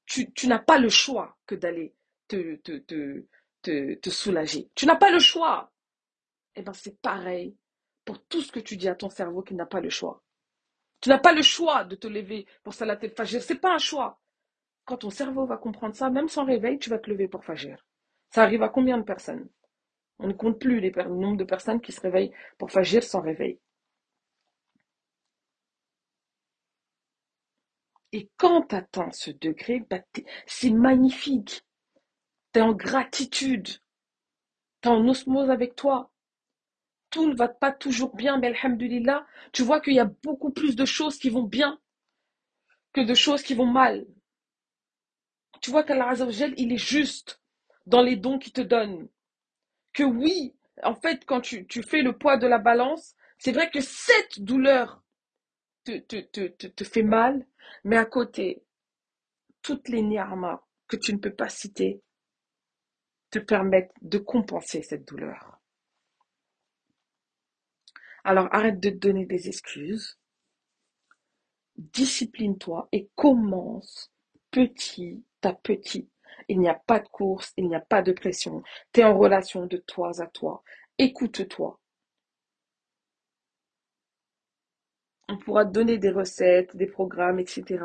Tu, 0.06 0.48
n'as 0.48 0.60
pas 0.60 0.80
le 0.80 0.90
choix 0.90 1.38
que 1.46 1.56
d'aller 1.56 1.94
te, 2.28 2.56
te, 2.58 2.78
te, 2.80 3.94
te, 3.94 4.10
soulager. 4.10 4.70
Tu 4.76 4.86
n'as 4.86 4.96
pas 4.96 5.12
le 5.12 5.20
choix. 5.20 5.72
Eh 6.56 6.62
bien, 6.62 6.74
c'est 6.74 7.00
pareil 7.00 7.56
pour 8.06 8.22
tout 8.26 8.42
ce 8.42 8.52
que 8.52 8.60
tu 8.60 8.76
dis 8.76 8.90
à 8.90 8.96
ton 8.96 9.10
cerveau 9.10 9.44
qui 9.44 9.54
n'a 9.54 9.68
pas 9.68 9.82
le 9.82 9.90
choix. 9.90 10.24
Tu 11.00 11.10
n'as 11.10 11.20
pas 11.20 11.32
le 11.32 11.44
choix 11.44 11.86
de 11.86 11.96
te 11.96 12.08
lever 12.08 12.48
pour 12.64 12.74
Salat 12.74 12.98
el-Fajr. 13.02 13.42
C'est 13.42 13.60
pas 13.60 13.74
un 13.74 13.78
choix. 13.78 14.20
Quand 14.90 14.98
ton 14.98 15.12
cerveau 15.12 15.46
va 15.46 15.58
comprendre 15.58 15.94
ça, 15.94 16.10
même 16.10 16.30
sans 16.30 16.46
réveil, 16.46 16.80
tu 16.80 16.90
vas 16.90 16.98
te 16.98 17.12
lever 17.12 17.28
pour 17.28 17.46
Fajr. 17.46 17.86
Ça 18.32 18.42
arrive 18.42 18.64
à 18.64 18.70
combien 18.70 18.98
de 18.98 19.04
personnes? 19.04 19.48
On 20.18 20.26
ne 20.26 20.34
compte 20.34 20.60
plus 20.60 20.82
le 20.82 20.90
nombre 21.16 21.38
de 21.38 21.44
personnes 21.44 21.80
qui 21.80 21.92
se 21.92 22.02
réveillent 22.02 22.34
pour 22.58 22.72
Fajr 22.72 23.04
sans 23.04 23.22
réveil. 23.22 23.60
Et 28.14 28.32
quand 28.38 28.64
tu 28.64 28.76
atteins 28.78 29.12
ce 29.12 29.30
degré, 29.30 29.86
bah, 29.88 30.00
c'est 30.48 30.72
magnifique. 30.72 31.64
Tu 32.52 32.60
es 32.60 32.64
en 32.64 32.74
gratitude. 32.74 33.68
Tu 34.82 34.90
es 34.90 34.92
en 34.92 35.08
osmose 35.08 35.52
avec 35.52 35.76
toi. 35.76 36.10
Tout 37.12 37.30
ne 37.30 37.36
va 37.36 37.48
pas 37.48 37.72
toujours 37.72 38.16
bien, 38.16 38.40
mais 38.40 38.48
alhamdulillah, 38.48 39.28
tu 39.54 39.62
vois 39.62 39.82
qu'il 39.82 39.94
y 39.94 40.00
a 40.00 40.12
beaucoup 40.24 40.50
plus 40.50 40.76
de 40.76 40.86
choses 40.86 41.20
qui 41.20 41.30
vont 41.30 41.44
bien 41.44 41.80
que 42.94 43.02
de 43.02 43.14
choses 43.14 43.42
qui 43.44 43.56
vont 43.56 43.66
mal. 43.66 44.06
Tu 45.62 45.72
vois 45.72 45.84
qu'Allah 45.84 46.14
il 46.58 46.74
est 46.74 46.78
juste 46.78 47.42
dans 47.86 48.02
les 48.02 48.16
dons 48.16 48.40
qu'il 48.40 48.54
te 48.54 48.62
donne. 48.62 49.08
Que 49.94 50.04
oui, 50.04 50.56
en 50.84 50.96
fait, 50.96 51.26
quand 51.26 51.42
tu, 51.42 51.66
tu 51.68 51.84
fais 51.84 52.02
le 52.02 52.18
poids 52.18 52.38
de 52.38 52.48
la 52.48 52.60
balance, 52.60 53.16
c'est 53.38 53.52
vrai 53.52 53.70
que 53.70 53.82
cette 53.82 54.42
douleur 54.42 55.04
te, 55.86 55.98
te, 56.00 56.18
te, 56.18 56.48
te, 56.48 56.68
te 56.68 56.84
fait 56.84 57.04
mal, 57.04 57.46
mais 57.84 57.98
à 57.98 58.06
côté, 58.06 58.64
toutes 59.62 59.90
les 59.90 60.02
ni'ama 60.02 60.66
que 60.88 60.98
tu 60.98 61.14
ne 61.14 61.20
peux 61.20 61.34
pas 61.34 61.50
citer 61.50 62.02
te 63.32 63.40
permettent 63.40 63.94
de 64.02 64.18
compenser 64.18 64.82
cette 64.82 65.08
douleur. 65.08 65.60
Alors 68.24 68.48
arrête 68.54 68.80
de 68.80 68.90
te 68.90 68.96
donner 68.96 69.26
des 69.26 69.48
excuses, 69.48 70.18
discipline-toi 71.78 72.88
et 72.92 73.10
commence 73.16 74.12
petit 74.52 75.24
à 75.46 75.54
petit. 75.54 76.10
Il 76.48 76.60
n'y 76.60 76.70
a 76.70 76.74
pas 76.74 77.00
de 77.00 77.08
course, 77.08 77.54
il 77.58 77.68
n'y 77.68 77.76
a 77.76 77.80
pas 77.80 78.02
de 78.02 78.12
pression. 78.12 78.64
Tu 78.94 79.02
es 79.02 79.04
en 79.04 79.18
relation 79.18 79.66
de 79.66 79.78
toi 79.78 80.12
à 80.22 80.28
toi. 80.28 80.64
Écoute-toi. 80.98 81.80
On 85.30 85.38
pourra 85.38 85.66
te 85.66 85.72
donner 85.72 85.98
des 85.98 86.10
recettes, 86.10 86.76
des 86.76 86.88
programmes, 86.88 87.40
etc. 87.40 87.84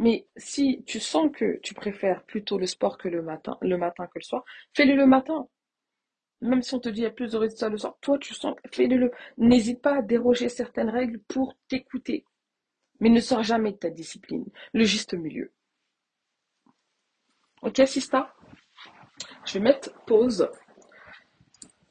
Mais 0.00 0.26
si 0.36 0.82
tu 0.86 0.98
sens 0.98 1.30
que 1.32 1.60
tu 1.62 1.74
préfères 1.74 2.24
plutôt 2.24 2.58
le 2.58 2.66
sport 2.66 2.98
que 2.98 3.08
le 3.08 3.22
matin, 3.22 3.56
le 3.60 3.76
matin 3.76 4.06
que 4.06 4.18
le 4.18 4.22
soir, 4.22 4.44
fais-le 4.74 4.96
le 4.96 5.06
matin. 5.06 5.46
Même 6.40 6.62
si 6.62 6.74
on 6.74 6.80
te 6.80 6.88
dit 6.88 7.00
il 7.00 7.04
y 7.04 7.06
a 7.06 7.10
plus 7.10 7.32
de 7.32 7.36
résultats 7.36 7.68
le 7.68 7.78
soir, 7.78 7.96
toi 8.00 8.18
tu 8.18 8.34
sens, 8.34 8.56
fais-le. 8.72 8.96
le. 8.96 9.12
N'hésite 9.38 9.82
pas 9.82 9.98
à 9.98 10.02
déroger 10.02 10.48
certaines 10.48 10.90
règles 10.90 11.20
pour 11.28 11.54
t'écouter. 11.68 12.24
Mais 13.00 13.10
ne 13.10 13.20
sors 13.20 13.42
jamais 13.42 13.72
de 13.72 13.76
ta 13.78 13.90
discipline. 13.90 14.46
Le 14.72 14.84
juste 14.84 15.14
milieu. 15.14 15.52
Ok, 17.62 17.82
Sista 17.86 18.34
Je 19.44 19.54
vais 19.54 19.60
mettre 19.60 19.92
pause 20.06 20.48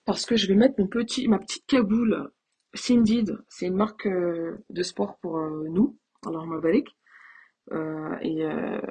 parce 0.03 0.25
que 0.25 0.35
je 0.35 0.47
vais 0.47 0.55
mettre 0.55 0.79
mon 0.79 0.88
petit, 0.88 1.27
ma 1.27 1.38
petite 1.38 1.67
cagoule 1.67 2.31
Cindy. 2.73 3.23
C'est 3.49 3.67
une 3.67 3.75
marque 3.75 4.07
euh, 4.07 4.63
de 4.71 4.81
sport 4.81 5.19
pour 5.19 5.38
euh, 5.38 5.67
nous. 5.69 5.95
Alors, 6.25 6.47
ma 6.47 6.59
balique. 6.59 6.97
Euh, 7.71 8.17
et 8.21 8.43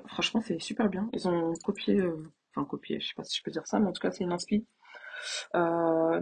franchement, 0.06 0.40
c'est 0.40 0.61
super 0.61 0.88
bien. 0.88 1.11
Ils 1.12 1.26
ont 1.26 1.52
copié, 1.64 2.00
enfin 2.54 2.64
copié, 2.64 3.00
je 3.00 3.08
sais 3.08 3.14
pas 3.16 3.25
si 3.25 3.37
je 3.37 3.42
peux 3.42 3.50
dire 3.50 3.66
ça, 3.66 3.80
mais 3.80 3.88
en 3.88 3.92
tout 3.92 4.00
cas, 4.00 4.12
c'est 4.12 4.23
une 4.23 4.32
inspi 4.32 4.64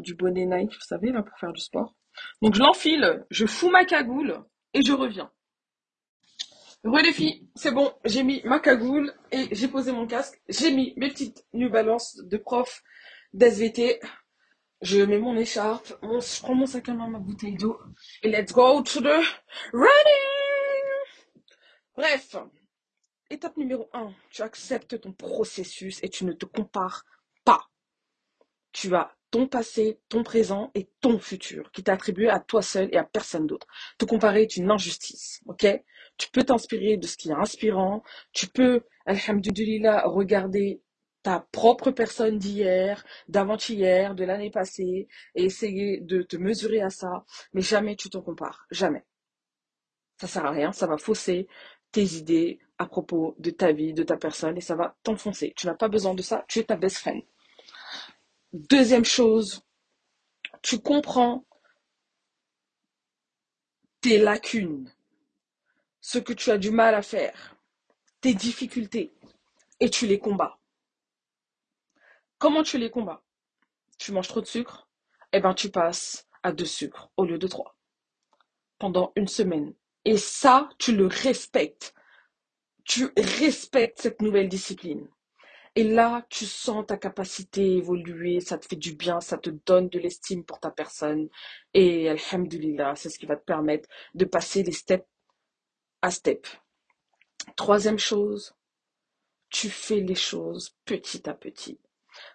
du 0.01 0.15
bonnet 0.15 0.47
Nike, 0.47 0.73
vous 0.73 0.81
savez, 0.81 1.13
là, 1.13 1.23
pour 1.23 1.39
faire 1.39 1.53
du 1.53 1.61
sport. 1.61 1.95
Donc, 2.41 2.55
je 2.55 2.61
l'enfile, 2.61 3.27
je 3.31 3.45
fous 3.45 3.69
ma 3.69 3.85
cagoule 3.85 4.43
et 4.73 4.81
je 4.81 4.95
reviens. 4.95 5.31
Filles, 7.13 7.49
c'est 7.57 7.73
bon, 7.73 7.93
j'ai 8.05 8.23
mis 8.23 8.43
ma 8.45 8.61
cagoule 8.61 9.13
et 9.33 9.49
j'ai 9.53 9.67
posé 9.67 9.91
mon 9.91 10.07
casque. 10.07 10.41
J'ai 10.49 10.71
mis 10.71 10.95
mes 10.97 11.09
petites 11.09 11.45
New 11.53 11.69
Balance 11.69 12.17
de 12.17 12.37
prof 12.37 12.83
d'SVT. 13.33 14.01
Je 14.83 15.01
mets 15.01 15.19
mon 15.19 15.37
écharpe, 15.37 15.89
je 16.03 16.41
prends 16.43 16.55
mon 16.55 16.67
sac 16.67 16.89
à 16.89 16.95
main, 16.95 17.09
ma 17.09 17.19
bouteille 17.19 17.57
d'eau 17.57 17.79
et 18.23 18.29
let's 18.31 18.53
go 18.53 18.83
to 18.83 19.01
the 19.01 19.25
running. 19.73 19.91
Bref, 21.97 22.37
étape 23.31 23.57
numéro 23.57 23.89
1, 23.93 24.13
tu 24.31 24.43
acceptes 24.43 25.01
ton 25.01 25.13
processus 25.13 25.99
et 26.05 26.09
tu 26.09 26.25
ne 26.25 26.33
te 26.33 26.45
compares 26.45 27.05
pas. 27.45 27.69
Tu 28.73 28.95
as 28.95 29.17
ton 29.31 29.49
passé, 29.49 29.99
ton 30.09 30.23
présent 30.23 30.71
et 30.75 30.89
ton 31.01 31.19
futur 31.19 31.71
qui 31.73 31.83
t'est 31.83 31.91
attribué 31.91 32.29
à 32.29 32.39
toi 32.39 32.63
seul 32.63 32.89
et 32.93 32.97
à 32.97 33.05
personne 33.05 33.47
d'autre. 33.47 33.67
Te 33.99 34.05
comparer 34.05 34.43
est 34.43 34.57
une 34.57 34.71
injustice, 34.71 35.41
ok? 35.47 35.67
Tu 36.17 36.31
peux 36.31 36.45
t'inspirer 36.45 36.97
de 36.97 37.07
ce 37.07 37.17
qui 37.17 37.29
est 37.31 37.35
inspirant. 37.35 38.03
Tu 38.33 38.47
peux, 38.49 38.83
alhamdulillah, 39.07 40.07
regarder 40.07 40.81
ta 41.23 41.41
propre 41.53 41.91
personne 41.91 42.39
d'hier, 42.39 43.05
d'avant-hier, 43.29 44.15
de 44.15 44.25
l'année 44.25 44.51
passée, 44.51 45.09
et 45.35 45.45
essayer 45.45 46.01
de 46.01 46.23
te 46.23 46.37
mesurer 46.37 46.81
à 46.81 46.91
ça. 46.91 47.25
Mais 47.53 47.63
jamais 47.63 47.97
tu 47.97 48.09
t'en 48.11 48.23
compares. 48.23 48.67
Jamais. 48.71 49.05
Ça 50.21 50.27
sert 50.27 50.47
à 50.47 50.51
rien. 50.51 50.73
Ça 50.73 50.87
va 50.87 50.99
fausser 50.99 51.49
tes 51.93 52.05
idées 52.15 52.61
à 52.79 52.87
propos 52.87 53.35
de 53.39 53.51
ta 53.51 53.73
vie, 53.73 53.93
de 53.93 54.03
ta 54.03 54.17
personne, 54.17 54.57
et 54.57 54.61
ça 54.61 54.77
va 54.77 54.97
t'enfoncer. 55.03 55.53
Tu 55.57 55.67
n'as 55.67 55.75
pas 55.75 55.89
besoin 55.89 56.15
de 56.15 56.23
ça. 56.23 56.45
Tu 56.49 56.61
es 56.61 56.65
ta 56.65 56.77
best 56.77 56.99
friend. 56.99 57.23
Deuxième 58.53 59.05
chose, 59.05 59.63
tu 60.63 60.79
comprends 60.79 61.45
tes 64.01 64.19
lacunes 64.19 64.91
ce 66.07 66.19
que 66.19 66.33
tu 66.33 66.53
as 66.53 66.59
du 66.59 66.71
mal 66.71 66.95
à 66.95 67.03
faire, 67.03 67.57
tes 68.21 68.33
difficultés, 68.33 69.13
et 69.81 69.91
tu 69.91 70.07
les 70.07 70.21
combats. 70.21 70.61
Comment 72.39 72.63
tu 72.63 72.79
les 72.79 72.91
combats? 72.91 73.25
Tu 73.99 74.13
manges 74.13 74.29
trop 74.29 74.41
de 74.41 74.47
sucre? 74.47 74.89
Eh 75.33 75.41
bien, 75.41 75.53
tu 75.53 75.69
passes 75.69 76.29
à 76.45 76.53
deux 76.53 76.65
sucres 76.65 77.11
au 77.17 77.25
lieu 77.25 77.39
de 77.39 77.49
trois 77.49 77.77
pendant 78.79 79.13
une 79.17 79.27
semaine. 79.27 79.75
Et 80.05 80.17
ça, 80.17 80.69
tu 80.79 80.95
le 80.95 81.09
respectes. 81.09 81.93
Tu 82.85 83.09
respectes 83.17 84.01
cette 84.01 84.23
nouvelle 84.23 84.49
discipline. 84.49 85.09
Et 85.75 85.83
là, 85.83 86.25
tu 86.31 86.47
sens 86.47 86.87
ta 86.87 86.99
capacité 86.99 87.79
évoluer, 87.79 88.39
ça 88.39 88.59
te 88.59 88.67
fait 88.67 88.77
du 88.77 88.95
bien, 88.95 89.21
ça 89.21 89.39
te 89.39 89.51
donne 89.51 89.89
de 89.89 89.99
l'estime 89.99 90.45
pour 90.45 90.61
ta 90.61 90.71
personne. 90.71 91.29
Et 91.75 92.09
alhamdulillah, 92.09 92.95
c'est 92.95 93.11
ce 93.11 93.19
qui 93.19 93.27
va 93.27 93.35
te 93.35 93.45
permettre 93.45 93.89
de 94.15 94.25
passer 94.25 94.63
les 94.63 94.71
steps 94.71 95.05
step. 96.11 96.47
Troisième 97.57 97.99
chose, 97.99 98.55
tu 99.51 99.69
fais 99.71 100.01
les 100.01 100.15
choses 100.15 100.77
petit 100.85 101.29
à 101.29 101.35
petit. 101.35 101.79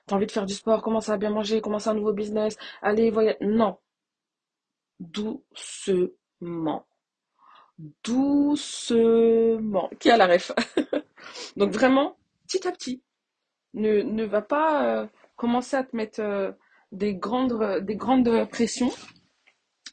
Tu 0.08 0.14
as 0.14 0.18
envie 0.18 0.26
de 0.26 0.32
faire 0.32 0.46
du 0.46 0.54
sport, 0.54 0.82
commence 0.82 1.10
à 1.10 1.18
bien 1.18 1.30
manger, 1.30 1.62
commence 1.62 1.88
un 1.88 1.94
nouveau 1.94 2.14
business, 2.14 2.58
allez, 2.82 3.10
voyez. 3.12 3.36
Non. 3.42 3.78
Doucement. 5.00 6.86
Doucement. 8.04 9.90
Qui 10.00 10.12
a 10.12 10.18
la 10.18 10.28
ref? 10.28 10.52
Donc 11.56 11.72
vraiment, 11.72 12.18
petit 12.48 12.68
à 12.68 12.72
petit. 12.72 13.02
Ne, 13.74 14.24
va 14.26 14.42
pas 14.42 14.86
euh, 14.86 15.08
commencer 15.36 15.78
à 15.78 15.84
te 15.84 15.96
mettre 15.96 16.20
euh, 16.20 16.52
des, 16.92 17.16
grandes, 17.16 17.80
des 17.82 17.96
grandes 17.96 18.50
pressions. 18.50 18.92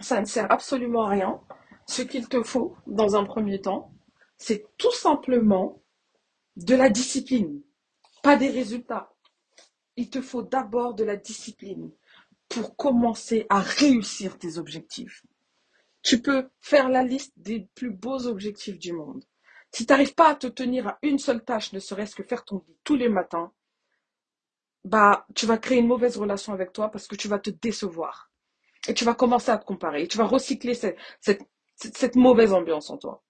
Ça 0.00 0.20
ne 0.20 0.26
sert 0.26 0.50
absolument 0.50 1.04
à 1.06 1.10
rien 1.10 1.40
ce 1.88 2.02
qu'il 2.02 2.28
te 2.28 2.42
faut 2.42 2.76
dans 2.86 3.16
un 3.16 3.24
premier 3.24 3.60
temps, 3.60 3.92
c'est 4.36 4.66
tout 4.76 4.92
simplement 4.92 5.82
de 6.56 6.74
la 6.74 6.90
discipline, 6.90 7.62
pas 8.22 8.36
des 8.36 8.50
résultats. 8.50 9.12
Il 9.96 10.10
te 10.10 10.20
faut 10.20 10.42
d'abord 10.42 10.94
de 10.94 11.04
la 11.04 11.16
discipline 11.16 11.90
pour 12.48 12.76
commencer 12.76 13.46
à 13.48 13.60
réussir 13.60 14.38
tes 14.38 14.58
objectifs. 14.58 15.24
Tu 16.02 16.20
peux 16.22 16.48
faire 16.60 16.88
la 16.88 17.02
liste 17.02 17.32
des 17.36 17.68
plus 17.74 17.90
beaux 17.90 18.26
objectifs 18.26 18.78
du 18.78 18.92
monde. 18.92 19.24
Si 19.72 19.84
tu 19.84 19.92
n'arrives 19.92 20.14
pas 20.14 20.30
à 20.30 20.34
te 20.34 20.46
tenir 20.46 20.86
à 20.88 20.98
une 21.02 21.18
seule 21.18 21.44
tâche, 21.44 21.72
ne 21.72 21.80
serait-ce 21.80 22.14
que 22.14 22.22
faire 22.22 22.44
ton 22.44 22.62
lit 22.66 22.76
tous 22.84 22.96
les 22.96 23.08
matins, 23.08 23.52
bah, 24.84 25.26
tu 25.34 25.46
vas 25.46 25.58
créer 25.58 25.78
une 25.78 25.88
mauvaise 25.88 26.16
relation 26.16 26.52
avec 26.52 26.72
toi 26.72 26.90
parce 26.90 27.06
que 27.06 27.16
tu 27.16 27.28
vas 27.28 27.38
te 27.38 27.50
décevoir. 27.50 28.30
Et 28.86 28.94
tu 28.94 29.04
vas 29.04 29.14
commencer 29.14 29.50
à 29.50 29.58
te 29.58 29.66
comparer. 29.66 30.04
Et 30.04 30.08
tu 30.08 30.16
vas 30.16 30.24
recycler 30.24 30.74
cette, 30.74 30.96
cette, 31.20 31.42
cette 31.78 32.16
mauvaise 32.16 32.52
ambiance 32.52 32.90
en 32.90 32.98
toi. 32.98 33.22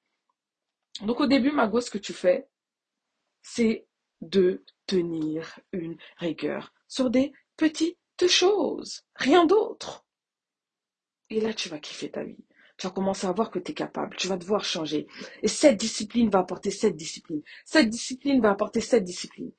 Donc 1.02 1.20
au 1.20 1.26
début, 1.26 1.52
Mago, 1.52 1.80
ce 1.80 1.90
que 1.90 1.98
tu 1.98 2.12
fais, 2.12 2.48
c'est 3.42 3.86
de 4.20 4.64
tenir 4.86 5.60
une 5.72 5.96
rigueur 6.16 6.72
sur 6.88 7.10
des 7.10 7.32
petites 7.56 7.96
choses, 8.26 9.04
rien 9.14 9.46
d'autre. 9.46 10.04
Et 11.30 11.40
là, 11.40 11.52
tu 11.52 11.68
vas 11.68 11.78
kiffer 11.78 12.10
ta 12.10 12.24
vie. 12.24 12.44
Tu 12.78 12.86
vas 12.86 12.92
commencer 12.92 13.26
à 13.26 13.32
voir 13.32 13.50
que 13.50 13.58
tu 13.58 13.72
es 13.72 13.74
capable. 13.74 14.16
Tu 14.16 14.28
vas 14.28 14.36
devoir 14.36 14.64
changer. 14.64 15.06
Et 15.42 15.48
cette 15.48 15.76
discipline 15.76 16.30
va 16.30 16.38
apporter 16.38 16.70
cette 16.70 16.96
discipline. 16.96 17.42
Cette 17.64 17.90
discipline 17.90 18.40
va 18.40 18.50
apporter 18.50 18.80
cette 18.80 19.04
discipline. 19.04 19.52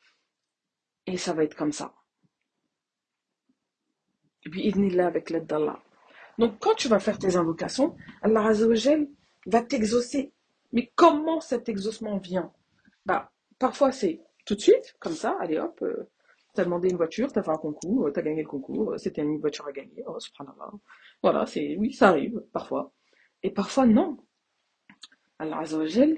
Et 1.05 1.17
ça 1.17 1.33
va 1.33 1.43
être 1.43 1.55
comme 1.55 1.73
ça. 1.73 1.93
Et 4.45 4.49
puis, 4.49 4.65
il 4.65 4.95
là 4.95 5.07
avec 5.07 5.29
l'aide 5.29 5.45
d'Allah. 5.45 5.83
Donc, 6.39 6.57
quand 6.59 6.73
tu 6.73 6.87
vas 6.87 6.99
faire 6.99 7.19
tes 7.19 7.35
invocations, 7.35 7.95
Allah 8.23 8.51
va 9.45 9.61
t'exaucer. 9.61 10.33
Mais 10.73 10.91
comment 10.95 11.41
cet 11.41 11.69
exaucement 11.69 12.17
vient? 12.17 12.51
Bah, 13.05 13.31
Parfois, 13.59 13.91
c'est 13.91 14.21
tout 14.45 14.55
de 14.55 14.61
suite, 14.61 14.95
comme 14.99 15.13
ça, 15.13 15.37
allez 15.41 15.59
hop, 15.59 15.77
euh, 15.81 16.09
tu 16.55 16.61
as 16.61 16.63
demandé 16.63 16.89
une 16.89 16.95
voiture, 16.95 17.31
tu 17.31 17.37
as 17.37 17.43
fait 17.43 17.51
un 17.51 17.57
concours, 17.57 18.07
euh, 18.07 18.11
tu 18.13 18.19
as 18.19 18.23
gagné 18.23 18.41
le 18.41 18.47
concours, 18.47 18.93
euh, 18.93 18.97
c'était 18.97 19.21
une 19.21 19.37
voiture 19.37 19.67
à 19.67 19.73
gagner, 19.73 20.01
oh, 20.07 20.17
subhanallah. 20.17 20.71
Voilà, 21.21 21.45
c'est, 21.45 21.75
oui, 21.77 21.91
ça 21.93 22.07
arrive, 22.09 22.41
parfois. 22.53 22.93
Et 23.43 23.51
parfois, 23.51 23.85
non. 23.85 24.17
Allah 25.39 25.59
Azzawajal 25.59 26.17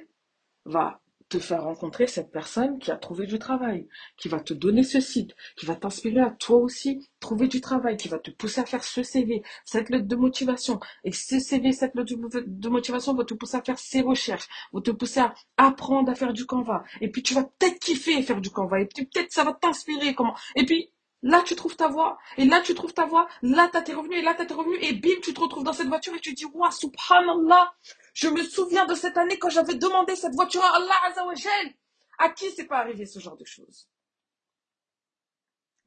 va 0.66 1.01
te 1.32 1.40
faire 1.40 1.64
rencontrer 1.64 2.08
cette 2.08 2.30
personne 2.30 2.78
qui 2.78 2.92
a 2.92 2.98
trouvé 2.98 3.26
du 3.26 3.40
travail, 3.40 3.88
qui 4.18 4.28
va 4.28 4.42
te 4.42 4.54
donner 4.54 4.84
ce 4.84 5.00
site, 5.00 5.34
qui 5.56 5.66
va 5.66 5.76
t'inspirer 5.76 6.20
à 6.20 6.30
toi 6.30 6.58
aussi 6.58 7.10
trouver 7.22 7.48
du 7.48 7.62
travail, 7.62 7.96
qui 7.96 8.10
va 8.10 8.20
te 8.20 8.32
pousser 8.32 8.60
à 8.60 8.66
faire 8.66 8.84
ce 8.84 9.02
CV, 9.02 9.42
cette 9.64 9.90
lettre 9.90 10.08
de 10.08 10.16
motivation. 10.18 10.82
Et 11.06 11.14
ce 11.14 11.40
CV, 11.40 11.72
cette 11.72 11.96
lettre 11.96 12.14
de 12.46 12.70
motivation 12.70 13.14
va 13.14 13.24
te 13.24 13.34
pousser 13.34 13.56
à 13.56 13.62
faire 13.62 13.80
ces 13.80 14.02
recherches, 14.02 14.48
va 14.74 14.82
te 14.82 14.92
pousser 14.92 15.22
à 15.22 15.34
apprendre 15.56 16.12
à 16.12 16.16
faire 16.16 16.34
du 16.34 16.46
Canva. 16.46 16.84
Et 17.00 17.10
puis 17.10 17.24
tu 17.24 17.34
vas 17.34 17.46
peut-être 17.46 17.80
kiffer 17.80 18.22
faire 18.24 18.42
du 18.42 18.50
Canva. 18.50 18.82
Et 18.82 18.86
puis 18.86 19.06
peut-être 19.06 19.32
ça 19.32 19.46
va 19.46 19.54
t'inspirer 19.54 20.14
comment? 20.14 20.36
Et 20.56 20.66
puis 20.66 20.92
Là, 21.24 21.44
tu 21.46 21.56
trouves 21.56 21.76
ta 21.76 21.88
voix. 21.88 22.18
Et 22.38 22.46
là, 22.46 22.62
tu 22.62 22.74
trouves 22.74 22.96
ta 22.96 23.06
voix. 23.06 23.28
Là, 23.44 23.70
t'as 23.72 23.82
tes 23.82 23.94
revenus. 23.94 24.18
Et 24.18 24.22
là, 24.24 24.34
t'as 24.36 24.46
tes 24.46 24.56
revenus. 24.56 24.80
Et 24.82 24.94
bim, 24.94 25.20
tu 25.22 25.36
te 25.36 25.40
retrouves 25.40 25.64
dans 25.64 25.74
cette 25.74 25.88
voiture 25.88 26.16
et 26.16 26.20
tu 26.20 26.34
dis, 26.34 26.46
waouh, 26.46 26.72
subhanallah, 26.72 27.74
Je 28.14 28.28
me 28.28 28.44
souviens 28.44 28.86
de 28.86 28.96
cette 28.96 29.18
année 29.18 29.40
quand 29.40 29.50
j'avais 29.50 29.76
demandé 29.76 30.16
cette 30.16 30.36
voiture 30.36 30.64
à 30.64 30.76
Allah 30.76 30.96
Azzawajal. 31.06 31.74
À 32.18 32.30
qui 32.30 32.52
c'est 32.52 32.68
pas 32.68 32.80
arrivé 32.80 33.06
ce 33.06 33.20
genre 33.20 33.38
de 33.38 33.46
choses? 33.46 33.90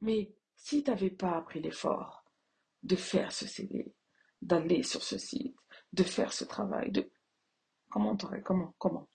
Mais 0.01 0.33
si 0.55 0.83
tu 0.83 0.89
n'avais 0.89 1.09
pas 1.11 1.41
pris 1.41 1.61
l'effort 1.61 2.25
de 2.83 2.95
faire 2.95 3.31
ce 3.31 3.47
CV, 3.47 3.93
d'aller 4.41 4.83
sur 4.83 5.03
ce 5.03 5.17
site, 5.17 5.55
de 5.93 6.03
faire 6.03 6.33
ce 6.33 6.43
travail, 6.43 6.91
de 6.91 7.09
comment 7.89 8.15
t'aurais 8.15 8.41
comment 8.41 8.75
comment? 8.77 9.07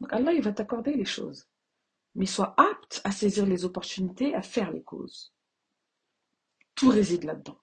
Donc 0.00 0.12
Allah 0.12 0.32
il 0.32 0.42
va 0.42 0.52
t'accorder 0.52 0.94
les 0.94 1.04
choses, 1.04 1.46
mais 2.14 2.26
sois 2.26 2.54
apte 2.56 3.00
à 3.04 3.12
saisir 3.12 3.46
les 3.46 3.64
opportunités, 3.64 4.34
à 4.34 4.42
faire 4.42 4.70
les 4.72 4.82
causes. 4.82 5.32
Tout 6.74 6.88
réside 6.88 7.24
là-dedans. 7.24 7.60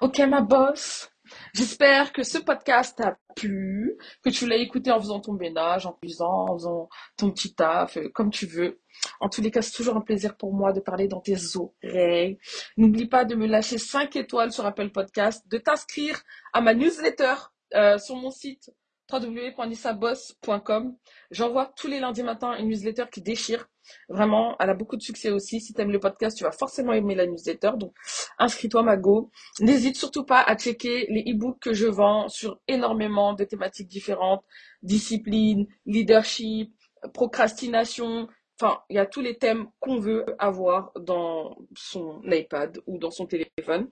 Ok 0.00 0.18
ma 0.20 0.40
boss, 0.40 1.10
J'espère 1.54 2.12
que 2.12 2.22
ce 2.22 2.38
podcast 2.38 2.98
t'a 2.98 3.18
plu, 3.36 3.96
que 4.22 4.30
tu 4.30 4.46
l'as 4.46 4.56
écouté 4.56 4.90
en 4.90 5.00
faisant 5.00 5.20
ton 5.20 5.32
ménage, 5.32 5.86
en 5.86 5.92
cuisant, 5.92 6.48
en 6.48 6.54
faisant 6.54 6.88
ton 7.16 7.30
petit 7.30 7.54
taf, 7.54 7.96
euh, 7.96 8.10
comme 8.14 8.30
tu 8.30 8.46
veux. 8.46 8.80
En 9.20 9.28
tous 9.28 9.40
les 9.40 9.50
cas, 9.50 9.62
c'est 9.62 9.76
toujours 9.76 9.96
un 9.96 10.00
plaisir 10.00 10.36
pour 10.36 10.54
moi 10.54 10.72
de 10.72 10.80
parler 10.80 11.08
dans 11.08 11.20
tes 11.20 11.36
oreilles. 11.56 12.38
N'oublie 12.76 13.06
pas 13.06 13.24
de 13.24 13.34
me 13.34 13.46
lâcher 13.46 13.78
5 13.78 14.14
étoiles 14.16 14.52
sur 14.52 14.66
Apple 14.66 14.90
Podcast, 14.90 15.44
de 15.48 15.58
t'inscrire 15.58 16.22
à 16.52 16.60
ma 16.60 16.74
newsletter 16.74 17.34
euh, 17.74 17.98
sur 17.98 18.16
mon 18.16 18.30
site 18.30 18.70
www.nissaboss.com. 19.12 20.96
J'envoie 21.30 21.72
tous 21.76 21.88
les 21.88 22.00
lundis 22.00 22.22
matins 22.22 22.56
une 22.56 22.68
newsletter 22.68 23.04
qui 23.12 23.22
déchire. 23.22 23.68
Vraiment, 24.08 24.56
elle 24.60 24.70
a 24.70 24.74
beaucoup 24.74 24.96
de 24.96 25.02
succès 25.02 25.30
aussi. 25.30 25.60
Si 25.60 25.74
tu 25.74 25.80
aimes 25.80 25.90
le 25.90 26.00
podcast, 26.00 26.36
tu 26.36 26.44
vas 26.44 26.52
forcément 26.52 26.92
aimer 26.92 27.14
la 27.14 27.26
newsletter. 27.26 27.72
Donc, 27.76 27.94
inscris-toi, 28.38 28.82
Mago. 28.82 29.30
N'hésite 29.60 29.96
surtout 29.96 30.24
pas 30.24 30.40
à 30.40 30.56
checker 30.56 31.06
les 31.10 31.32
e-books 31.32 31.60
que 31.60 31.74
je 31.74 31.86
vends 31.86 32.28
sur 32.28 32.58
énormément 32.66 33.34
de 33.34 33.44
thématiques 33.44 33.88
différentes. 33.88 34.44
Discipline, 34.82 35.66
leadership, 35.86 36.74
procrastination. 37.12 38.28
Enfin, 38.60 38.80
il 38.88 38.96
y 38.96 39.00
a 39.00 39.06
tous 39.06 39.20
les 39.20 39.36
thèmes 39.36 39.66
qu'on 39.80 39.98
veut 39.98 40.24
avoir 40.38 40.92
dans 41.00 41.56
son 41.76 42.22
iPad 42.24 42.80
ou 42.86 42.98
dans 42.98 43.10
son 43.10 43.26
téléphone. 43.26 43.90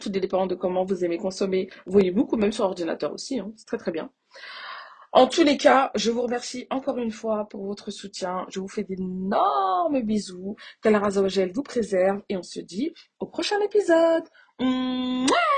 Tout 0.00 0.10
dépend 0.10 0.46
de 0.46 0.54
comment 0.54 0.84
vous 0.84 1.04
aimez 1.04 1.18
consommer. 1.18 1.68
Vous 1.86 1.92
voyez 1.92 2.10
beaucoup, 2.10 2.36
même 2.36 2.52
sur 2.52 2.64
ordinateur 2.64 3.12
aussi. 3.12 3.38
Hein. 3.38 3.52
C'est 3.56 3.66
très 3.66 3.78
très 3.78 3.92
bien. 3.92 4.10
En 5.12 5.28
tous 5.28 5.44
les 5.44 5.56
cas, 5.56 5.92
je 5.94 6.10
vous 6.10 6.22
remercie 6.22 6.66
encore 6.70 6.98
une 6.98 7.12
fois 7.12 7.48
pour 7.48 7.64
votre 7.64 7.92
soutien. 7.92 8.46
Je 8.48 8.58
vous 8.58 8.66
fais 8.66 8.82
d'énormes 8.82 10.00
bisous. 10.02 10.56
Que 10.82 10.88
la 10.88 10.98
vous 10.98 11.62
préserve 11.62 12.22
et 12.28 12.36
on 12.36 12.42
se 12.42 12.58
dit 12.58 12.92
au 13.20 13.26
prochain 13.26 13.60
épisode. 13.60 14.24
Mouah 14.58 15.53